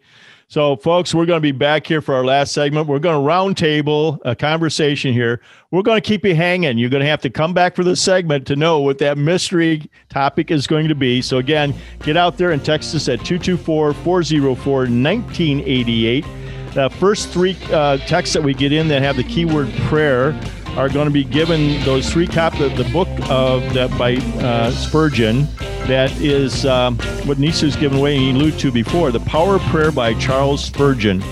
[0.50, 2.88] So, folks, we're going to be back here for our last segment.
[2.88, 5.42] We're going to roundtable a conversation here.
[5.72, 6.78] We're going to keep you hanging.
[6.78, 9.90] You're going to have to come back for this segment to know what that mystery
[10.08, 11.22] topic is going to be.
[11.22, 16.26] So, again, get out there and text us at 224 404 1988.
[16.74, 20.32] The first three uh, texts that we get in that have the keyword prayer
[20.78, 24.70] are going to be given those three copies of the book of that by uh,
[24.72, 25.48] Spurgeon.
[25.88, 29.92] That is um, what Nisu's given away and alluded to before, The Power of Prayer
[29.92, 31.24] by Charles Spurgeon.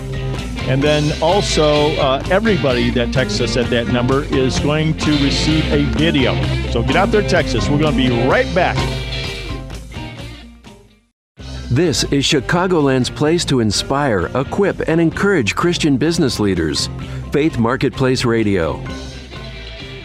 [0.68, 5.64] And then also, uh, everybody that texts us at that number is going to receive
[5.72, 6.34] a video.
[6.72, 7.70] So get out there, Texas.
[7.70, 8.76] We're going to be right back.
[11.70, 16.90] This is Chicagoland's place to inspire, equip, and encourage Christian business leaders.
[17.32, 18.84] Faith Marketplace Radio.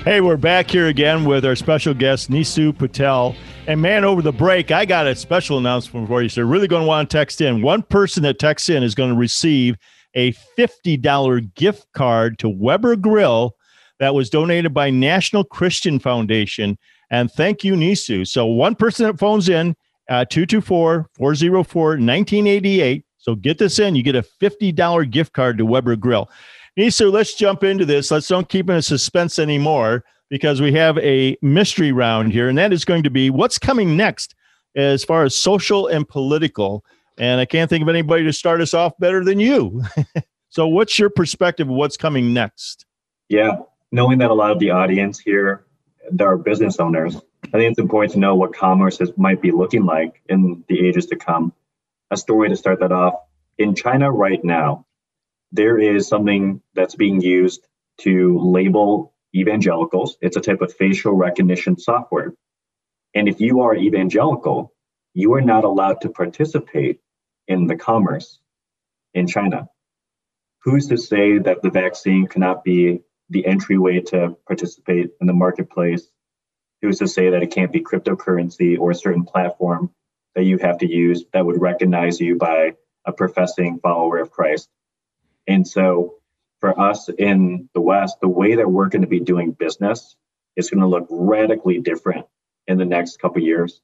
[0.05, 3.37] Hey, we're back here again with our special guest, Nisu Patel.
[3.67, 6.31] And man, over the break, I got a special announcement for you.
[6.31, 7.61] So, you're really going to want to text in.
[7.61, 9.77] One person that texts in is going to receive
[10.15, 13.55] a $50 gift card to Weber Grill
[13.99, 16.79] that was donated by National Christian Foundation.
[17.11, 18.27] And thank you, Nisu.
[18.27, 19.77] So, one person that phones in,
[20.09, 23.05] uh, 224 404 1988.
[23.19, 23.97] So, get this in.
[23.97, 26.31] You get a $50 gift card to Weber Grill.
[26.81, 28.11] Nisu, let's jump into this.
[28.11, 32.57] Let's don't keep it in suspense anymore because we have a mystery round here, and
[32.57, 34.35] that is going to be what's coming next
[34.75, 36.83] as far as social and political.
[37.19, 39.83] And I can't think of anybody to start us off better than you.
[40.49, 42.87] so, what's your perspective of what's coming next?
[43.29, 43.59] Yeah,
[43.93, 45.67] knowing that a lot of the audience here,
[46.19, 49.85] are business owners, I think it's important to know what commerce is, might be looking
[49.85, 51.53] like in the ages to come.
[52.11, 53.17] A story to start that off
[53.59, 54.87] in China right now,
[55.53, 57.67] there is something that's being used
[57.99, 60.17] to label evangelicals.
[60.21, 62.35] It's a type of facial recognition software.
[63.15, 64.73] And if you are evangelical,
[65.15, 67.01] you are not allowed to participate
[67.49, 68.39] in the commerce
[69.13, 69.69] in China.
[70.63, 76.09] Who's to say that the vaccine cannot be the entryway to participate in the marketplace?
[76.83, 79.93] Who's to say that it can't be cryptocurrency or a certain platform
[80.35, 82.75] that you have to use that would recognize you by
[83.05, 84.69] a professing follower of Christ?
[85.47, 86.17] And so
[86.61, 90.17] for us in the West, the way that we're going to be doing business
[90.57, 92.27] is going to look radically different
[92.67, 93.81] in the next couple years.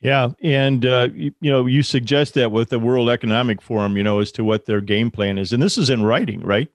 [0.00, 4.02] Yeah, and uh, you, you, know, you suggest that with the World Economic Forum, you
[4.02, 6.68] know, as to what their game plan is, and this is in writing, right?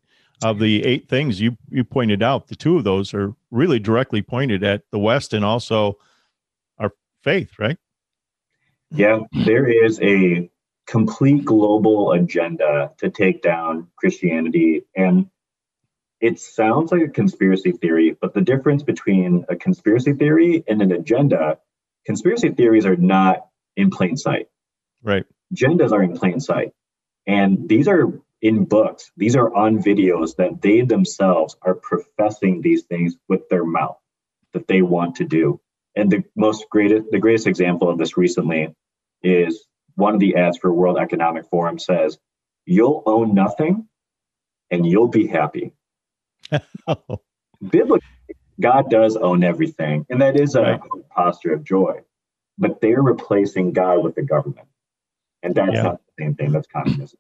[0.43, 4.21] Of the eight things you you pointed out, the two of those are really directly
[4.21, 5.97] pointed at the West and also
[6.77, 6.93] our
[7.23, 7.77] faith, right?
[8.91, 10.49] Yeah, there is a
[10.87, 14.85] complete global agenda to take down Christianity.
[14.95, 15.29] And
[16.21, 20.91] it sounds like a conspiracy theory, but the difference between a conspiracy theory and an
[20.91, 21.59] agenda,
[22.05, 24.47] conspiracy theories are not in plain sight.
[25.03, 25.25] Right.
[25.53, 26.71] Agendas are in plain sight.
[27.27, 32.83] And these are in books, these are on videos that they themselves are professing these
[32.83, 33.97] things with their mouth
[34.53, 35.59] that they want to do.
[35.95, 38.75] And the most greatest, the greatest example of this recently
[39.23, 39.66] is
[39.97, 42.17] one of the ads for World Economic Forum says,
[42.65, 43.87] You'll own nothing
[44.69, 45.73] and you'll be happy.
[46.87, 47.21] oh.
[47.69, 48.07] Biblically,
[48.59, 50.81] God does own everything, and that is a right.
[51.09, 52.01] posture of joy.
[52.57, 54.67] But they're replacing God with the government.
[55.43, 55.83] And that's yeah.
[55.83, 57.19] not the same thing, that's communism.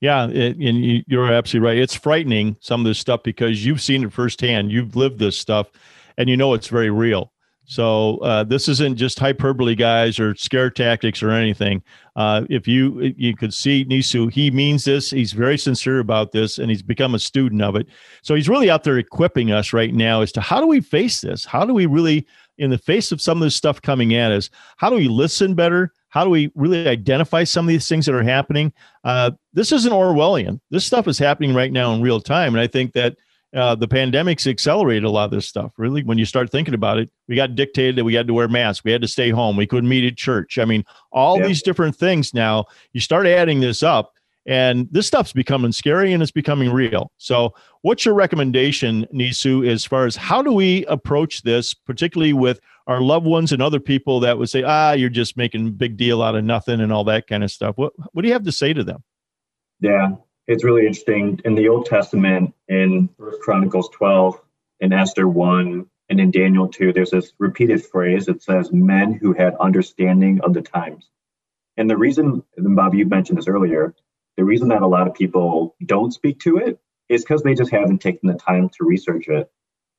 [0.00, 1.78] Yeah, it, and you're absolutely right.
[1.78, 4.70] It's frightening some of this stuff because you've seen it firsthand.
[4.70, 5.70] You've lived this stuff,
[6.18, 7.32] and you know it's very real.
[7.68, 11.82] So uh, this isn't just hyperbole, guys, or scare tactics or anything.
[12.14, 15.10] Uh, if you you could see Nisu, he means this.
[15.10, 17.88] He's very sincere about this, and he's become a student of it.
[18.22, 21.20] So he's really out there equipping us right now as to how do we face
[21.20, 21.44] this?
[21.44, 22.24] How do we really,
[22.58, 25.54] in the face of some of this stuff coming at us, how do we listen
[25.54, 25.92] better?
[26.08, 28.72] How do we really identify some of these things that are happening?
[29.02, 30.60] Uh, this isn't Orwellian.
[30.70, 33.16] This stuff is happening right now in real time, and I think that
[33.54, 35.72] uh, the pandemic's accelerated a lot of this stuff.
[35.76, 38.48] Really, when you start thinking about it, we got dictated that we had to wear
[38.48, 40.58] masks, we had to stay home, we couldn't meet at church.
[40.58, 41.46] I mean, all yeah.
[41.46, 42.34] these different things.
[42.34, 44.12] Now you start adding this up,
[44.46, 47.10] and this stuff's becoming scary and it's becoming real.
[47.18, 52.60] So, what's your recommendation, Nisu, as far as how do we approach this, particularly with
[52.86, 56.22] our loved ones and other people that would say, ah, you're just making big deal
[56.22, 57.76] out of nothing and all that kind of stuff.
[57.76, 59.02] What what do you have to say to them?
[59.80, 60.12] Yeah,
[60.46, 61.40] it's really interesting.
[61.44, 64.40] In the Old Testament, in First Chronicles 12,
[64.80, 68.28] in Esther 1, and in Daniel 2, there's this repeated phrase.
[68.28, 71.08] It says, men who had understanding of the times.
[71.76, 73.94] And the reason, and Bob, you mentioned this earlier,
[74.36, 76.78] the reason that a lot of people don't speak to it
[77.08, 79.50] is because they just haven't taken the time to research it.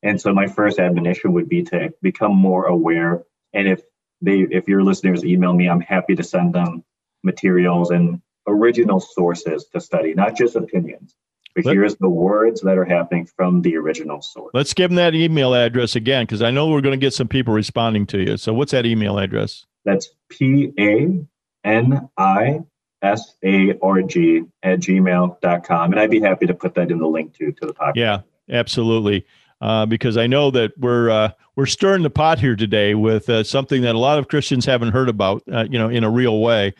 [0.02, 3.24] And so my first admonition would be to become more aware.
[3.52, 3.82] And if
[4.20, 6.84] they if your listeners email me, I'm happy to send them
[7.24, 11.14] materials and original sources to study, not just opinions.
[11.54, 14.50] But Let, here's the words that are happening from the original source.
[14.54, 17.28] Let's give them that email address again, because I know we're going to get some
[17.28, 18.36] people responding to you.
[18.36, 19.66] So what's that email address?
[19.84, 21.24] That's P A
[21.64, 22.60] N I
[23.02, 25.92] S A R G at gmail.com.
[25.92, 27.96] And I'd be happy to put that in the link to to the podcast.
[27.96, 28.20] Yeah,
[28.50, 29.26] absolutely.
[29.60, 33.42] Uh, because I know that we're uh, we're stirring the pot here today with uh,
[33.42, 36.40] something that a lot of Christians haven't heard about, uh, you know, in a real
[36.40, 36.74] way,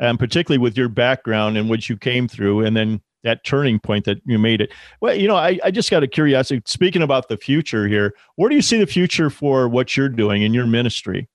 [0.00, 4.06] and particularly with your background and what you came through, and then that turning point
[4.06, 4.72] that you made it.
[5.00, 6.62] Well, you know, I, I just got a curiosity.
[6.66, 10.42] Speaking about the future here, where do you see the future for what you're doing
[10.42, 11.28] in your ministry?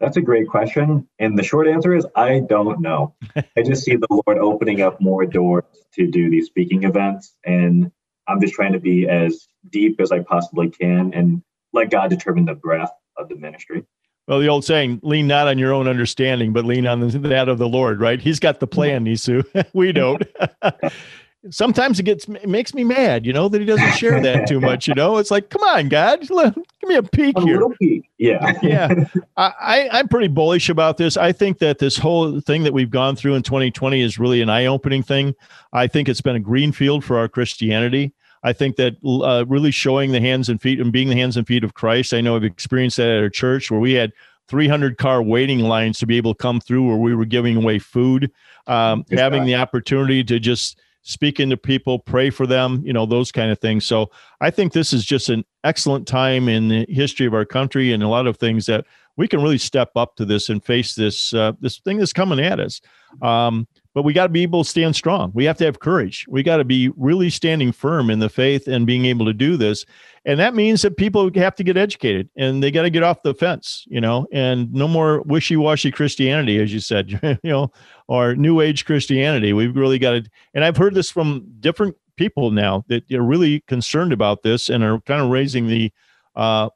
[0.00, 1.08] That's a great question.
[1.18, 3.16] And the short answer is I don't know.
[3.36, 7.34] I just see the Lord opening up more doors to do these speaking events.
[7.44, 7.90] And
[8.28, 11.42] I'm just trying to be as deep as I possibly can and
[11.72, 13.84] let God determine the breadth of the ministry.
[14.28, 17.56] Well, the old saying, lean not on your own understanding, but lean on that of
[17.56, 18.20] the Lord, right?
[18.20, 18.74] He's got the mm-hmm.
[18.74, 19.66] plan, Nisu.
[19.72, 20.22] we don't.
[21.50, 24.60] Sometimes it gets it makes me mad, you know, that he doesn't share that too
[24.60, 24.86] much.
[24.86, 27.62] You know, it's like, come on, God, give me a peek a here.
[27.80, 28.10] Peek.
[28.18, 29.06] Yeah, yeah.
[29.36, 31.16] I, I'm pretty bullish about this.
[31.16, 34.50] I think that this whole thing that we've gone through in 2020 is really an
[34.50, 35.34] eye-opening thing.
[35.72, 38.12] I think it's been a green field for our Christianity.
[38.42, 41.46] I think that uh, really showing the hands and feet and being the hands and
[41.46, 42.14] feet of Christ.
[42.14, 44.12] I know I've experienced that at our church where we had
[44.48, 47.78] 300 car waiting lines to be able to come through where we were giving away
[47.78, 48.30] food,
[48.66, 53.32] um, having the opportunity to just speak into people, pray for them, you know, those
[53.32, 53.84] kind of things.
[53.84, 54.10] So
[54.40, 58.02] I think this is just an excellent time in the history of our country and
[58.02, 58.84] a lot of things that
[59.16, 62.40] we can really step up to this and face this uh, this thing that's coming
[62.40, 62.80] at us.
[63.20, 63.66] Um,
[63.98, 65.32] but we got to be able to stand strong.
[65.34, 66.24] We have to have courage.
[66.28, 69.56] We got to be really standing firm in the faith and being able to do
[69.56, 69.84] this.
[70.24, 73.24] And that means that people have to get educated and they got to get off
[73.24, 77.10] the fence, you know, and no more wishy washy Christianity, as you said,
[77.42, 77.72] you know,
[78.06, 79.52] or new age Christianity.
[79.52, 83.64] We've really got to, and I've heard this from different people now that are really
[83.66, 85.92] concerned about this and are kind of raising the,
[86.36, 86.68] uh,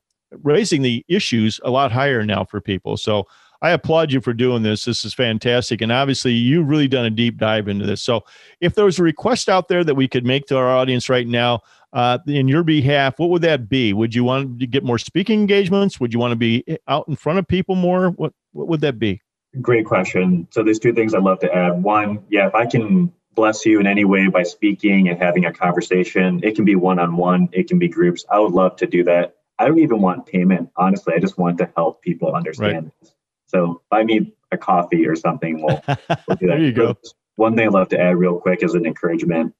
[0.42, 2.96] raising the issues a lot higher now for people.
[2.96, 3.28] So
[3.62, 4.84] I applaud you for doing this.
[4.84, 5.80] This is fantastic.
[5.80, 8.02] And obviously, you've really done a deep dive into this.
[8.02, 8.24] So,
[8.60, 11.26] if there was a request out there that we could make to our audience right
[11.26, 11.60] now,
[11.92, 13.92] uh, in your behalf, what would that be?
[13.92, 16.00] Would you want to get more speaking engagements?
[16.00, 18.10] Would you want to be out in front of people more?
[18.10, 19.22] What What would that be?
[19.60, 20.48] Great question.
[20.50, 21.84] So, there's two things I'd love to add.
[21.84, 25.52] One, yeah, if I can bless you in any way by speaking and having a
[25.52, 28.24] conversation, it can be one on one, it can be groups.
[28.28, 29.36] I would love to do that.
[29.58, 30.68] I don't even want payment.
[30.76, 33.11] Honestly, I just want to help people understand right.
[33.52, 35.62] So buy me a coffee or something.
[35.62, 36.38] We'll, we'll do that.
[36.46, 36.96] there you go.
[37.36, 39.54] One thing I'd love to add real quick as an encouragement.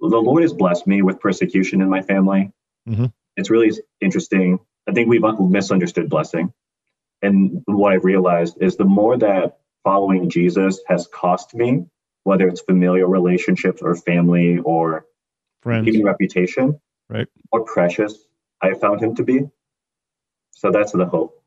[0.00, 2.52] The Lord has blessed me with persecution in my family.
[2.88, 3.06] Mm-hmm.
[3.36, 4.58] It's really interesting.
[4.88, 6.52] I think we've misunderstood blessing.
[7.22, 11.86] And what I've realized is the more that following Jesus has cost me,
[12.24, 15.06] whether it's familial relationships or family or
[15.62, 15.86] Friends.
[15.86, 17.28] even reputation, right?
[17.52, 18.14] more precious
[18.60, 19.48] I found him to be.
[20.52, 21.42] So that's the hope.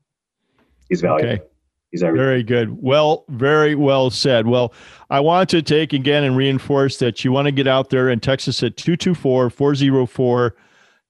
[0.88, 1.32] He's valuable.
[1.32, 1.42] Okay.
[1.90, 2.26] He's everything.
[2.26, 2.82] Very good.
[2.82, 4.46] Well, very well said.
[4.46, 4.74] Well,
[5.08, 8.22] I want to take again and reinforce that you want to get out there and
[8.22, 10.56] text us at 224 404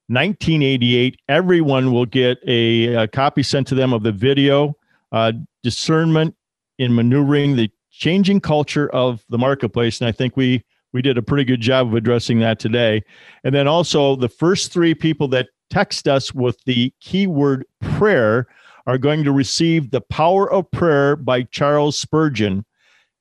[0.08, 1.20] 1988.
[1.28, 4.76] Everyone will get a, a, copy sent to them of the video,
[5.10, 5.32] uh,
[5.64, 6.36] Discernment
[6.78, 10.00] in Maneuvering the Changing Culture of the Marketplace.
[10.00, 10.62] And I think we
[10.92, 13.02] we did a pretty good job of addressing that today.
[13.44, 18.46] And then also the first three people that text us with the keyword prayer
[18.86, 22.64] are going to receive The Power of Prayer by Charles Spurgeon.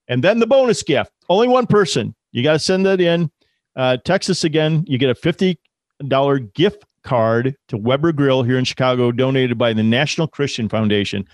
[0.08, 2.16] And then the bonus gift only one person.
[2.32, 3.32] You got to send that in.
[3.76, 9.12] Uh, Texas again, you get a $50 gift card to Weber Grill here in Chicago,
[9.12, 11.26] donated by the National Christian Foundation.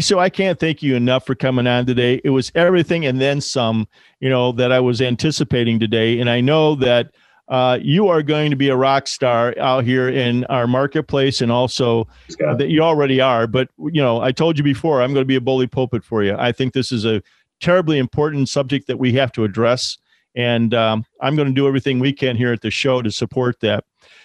[0.00, 2.20] So I can't thank you enough for coming on today.
[2.24, 3.88] It was everything and then some,
[4.20, 6.20] you know, that I was anticipating today.
[6.20, 7.12] And I know that
[7.48, 11.52] uh, you are going to be a rock star out here in our marketplace and
[11.52, 13.46] also that you already are.
[13.46, 16.24] But, you know, I told you before, I'm going to be a bully pulpit for
[16.24, 16.34] you.
[16.36, 17.22] I think this is a
[17.60, 19.98] terribly important subject that we have to address.
[20.34, 23.60] And um, I'm going to do everything we can here at the show to support
[23.60, 23.84] that.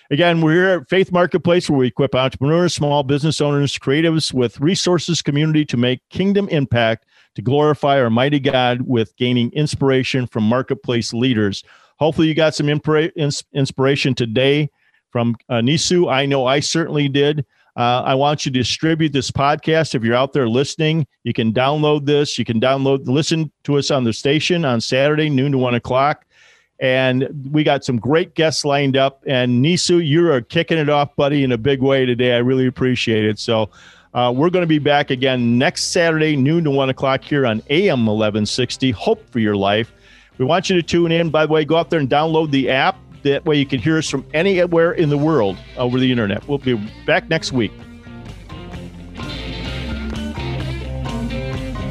[0.09, 4.59] Again, we're here at Faith Marketplace where we equip entrepreneurs, small business owners, creatives with
[4.59, 7.05] resources, community to make kingdom impact
[7.36, 11.63] to glorify our mighty God with gaining inspiration from marketplace leaders.
[12.00, 14.70] Hopefully, you got some inspiration today
[15.12, 16.12] from uh, Nisu.
[16.12, 17.46] I know I certainly did.
[17.78, 19.96] Uh, I want you to distribute this podcast.
[19.96, 22.38] If you're out there listening, you can download this.
[22.38, 26.26] You can download, listen to us on the station on Saturday, noon to one o'clock.
[26.80, 29.24] And we got some great guests lined up.
[29.28, 32.34] And Nisu, you are kicking it off, buddy, in a big way today.
[32.34, 33.39] I really appreciate it.
[33.39, 33.70] So
[34.14, 37.62] uh, we're going to be back again next Saturday, noon to one o'clock here on
[37.70, 38.92] AM 1160.
[38.92, 39.94] Hope for your life.
[40.38, 41.30] We want you to tune in.
[41.30, 42.98] By the way, go out there and download the app.
[43.24, 46.48] That way you can hear us from anywhere in the world over the internet.
[46.48, 46.74] We'll be
[47.06, 47.72] back next week.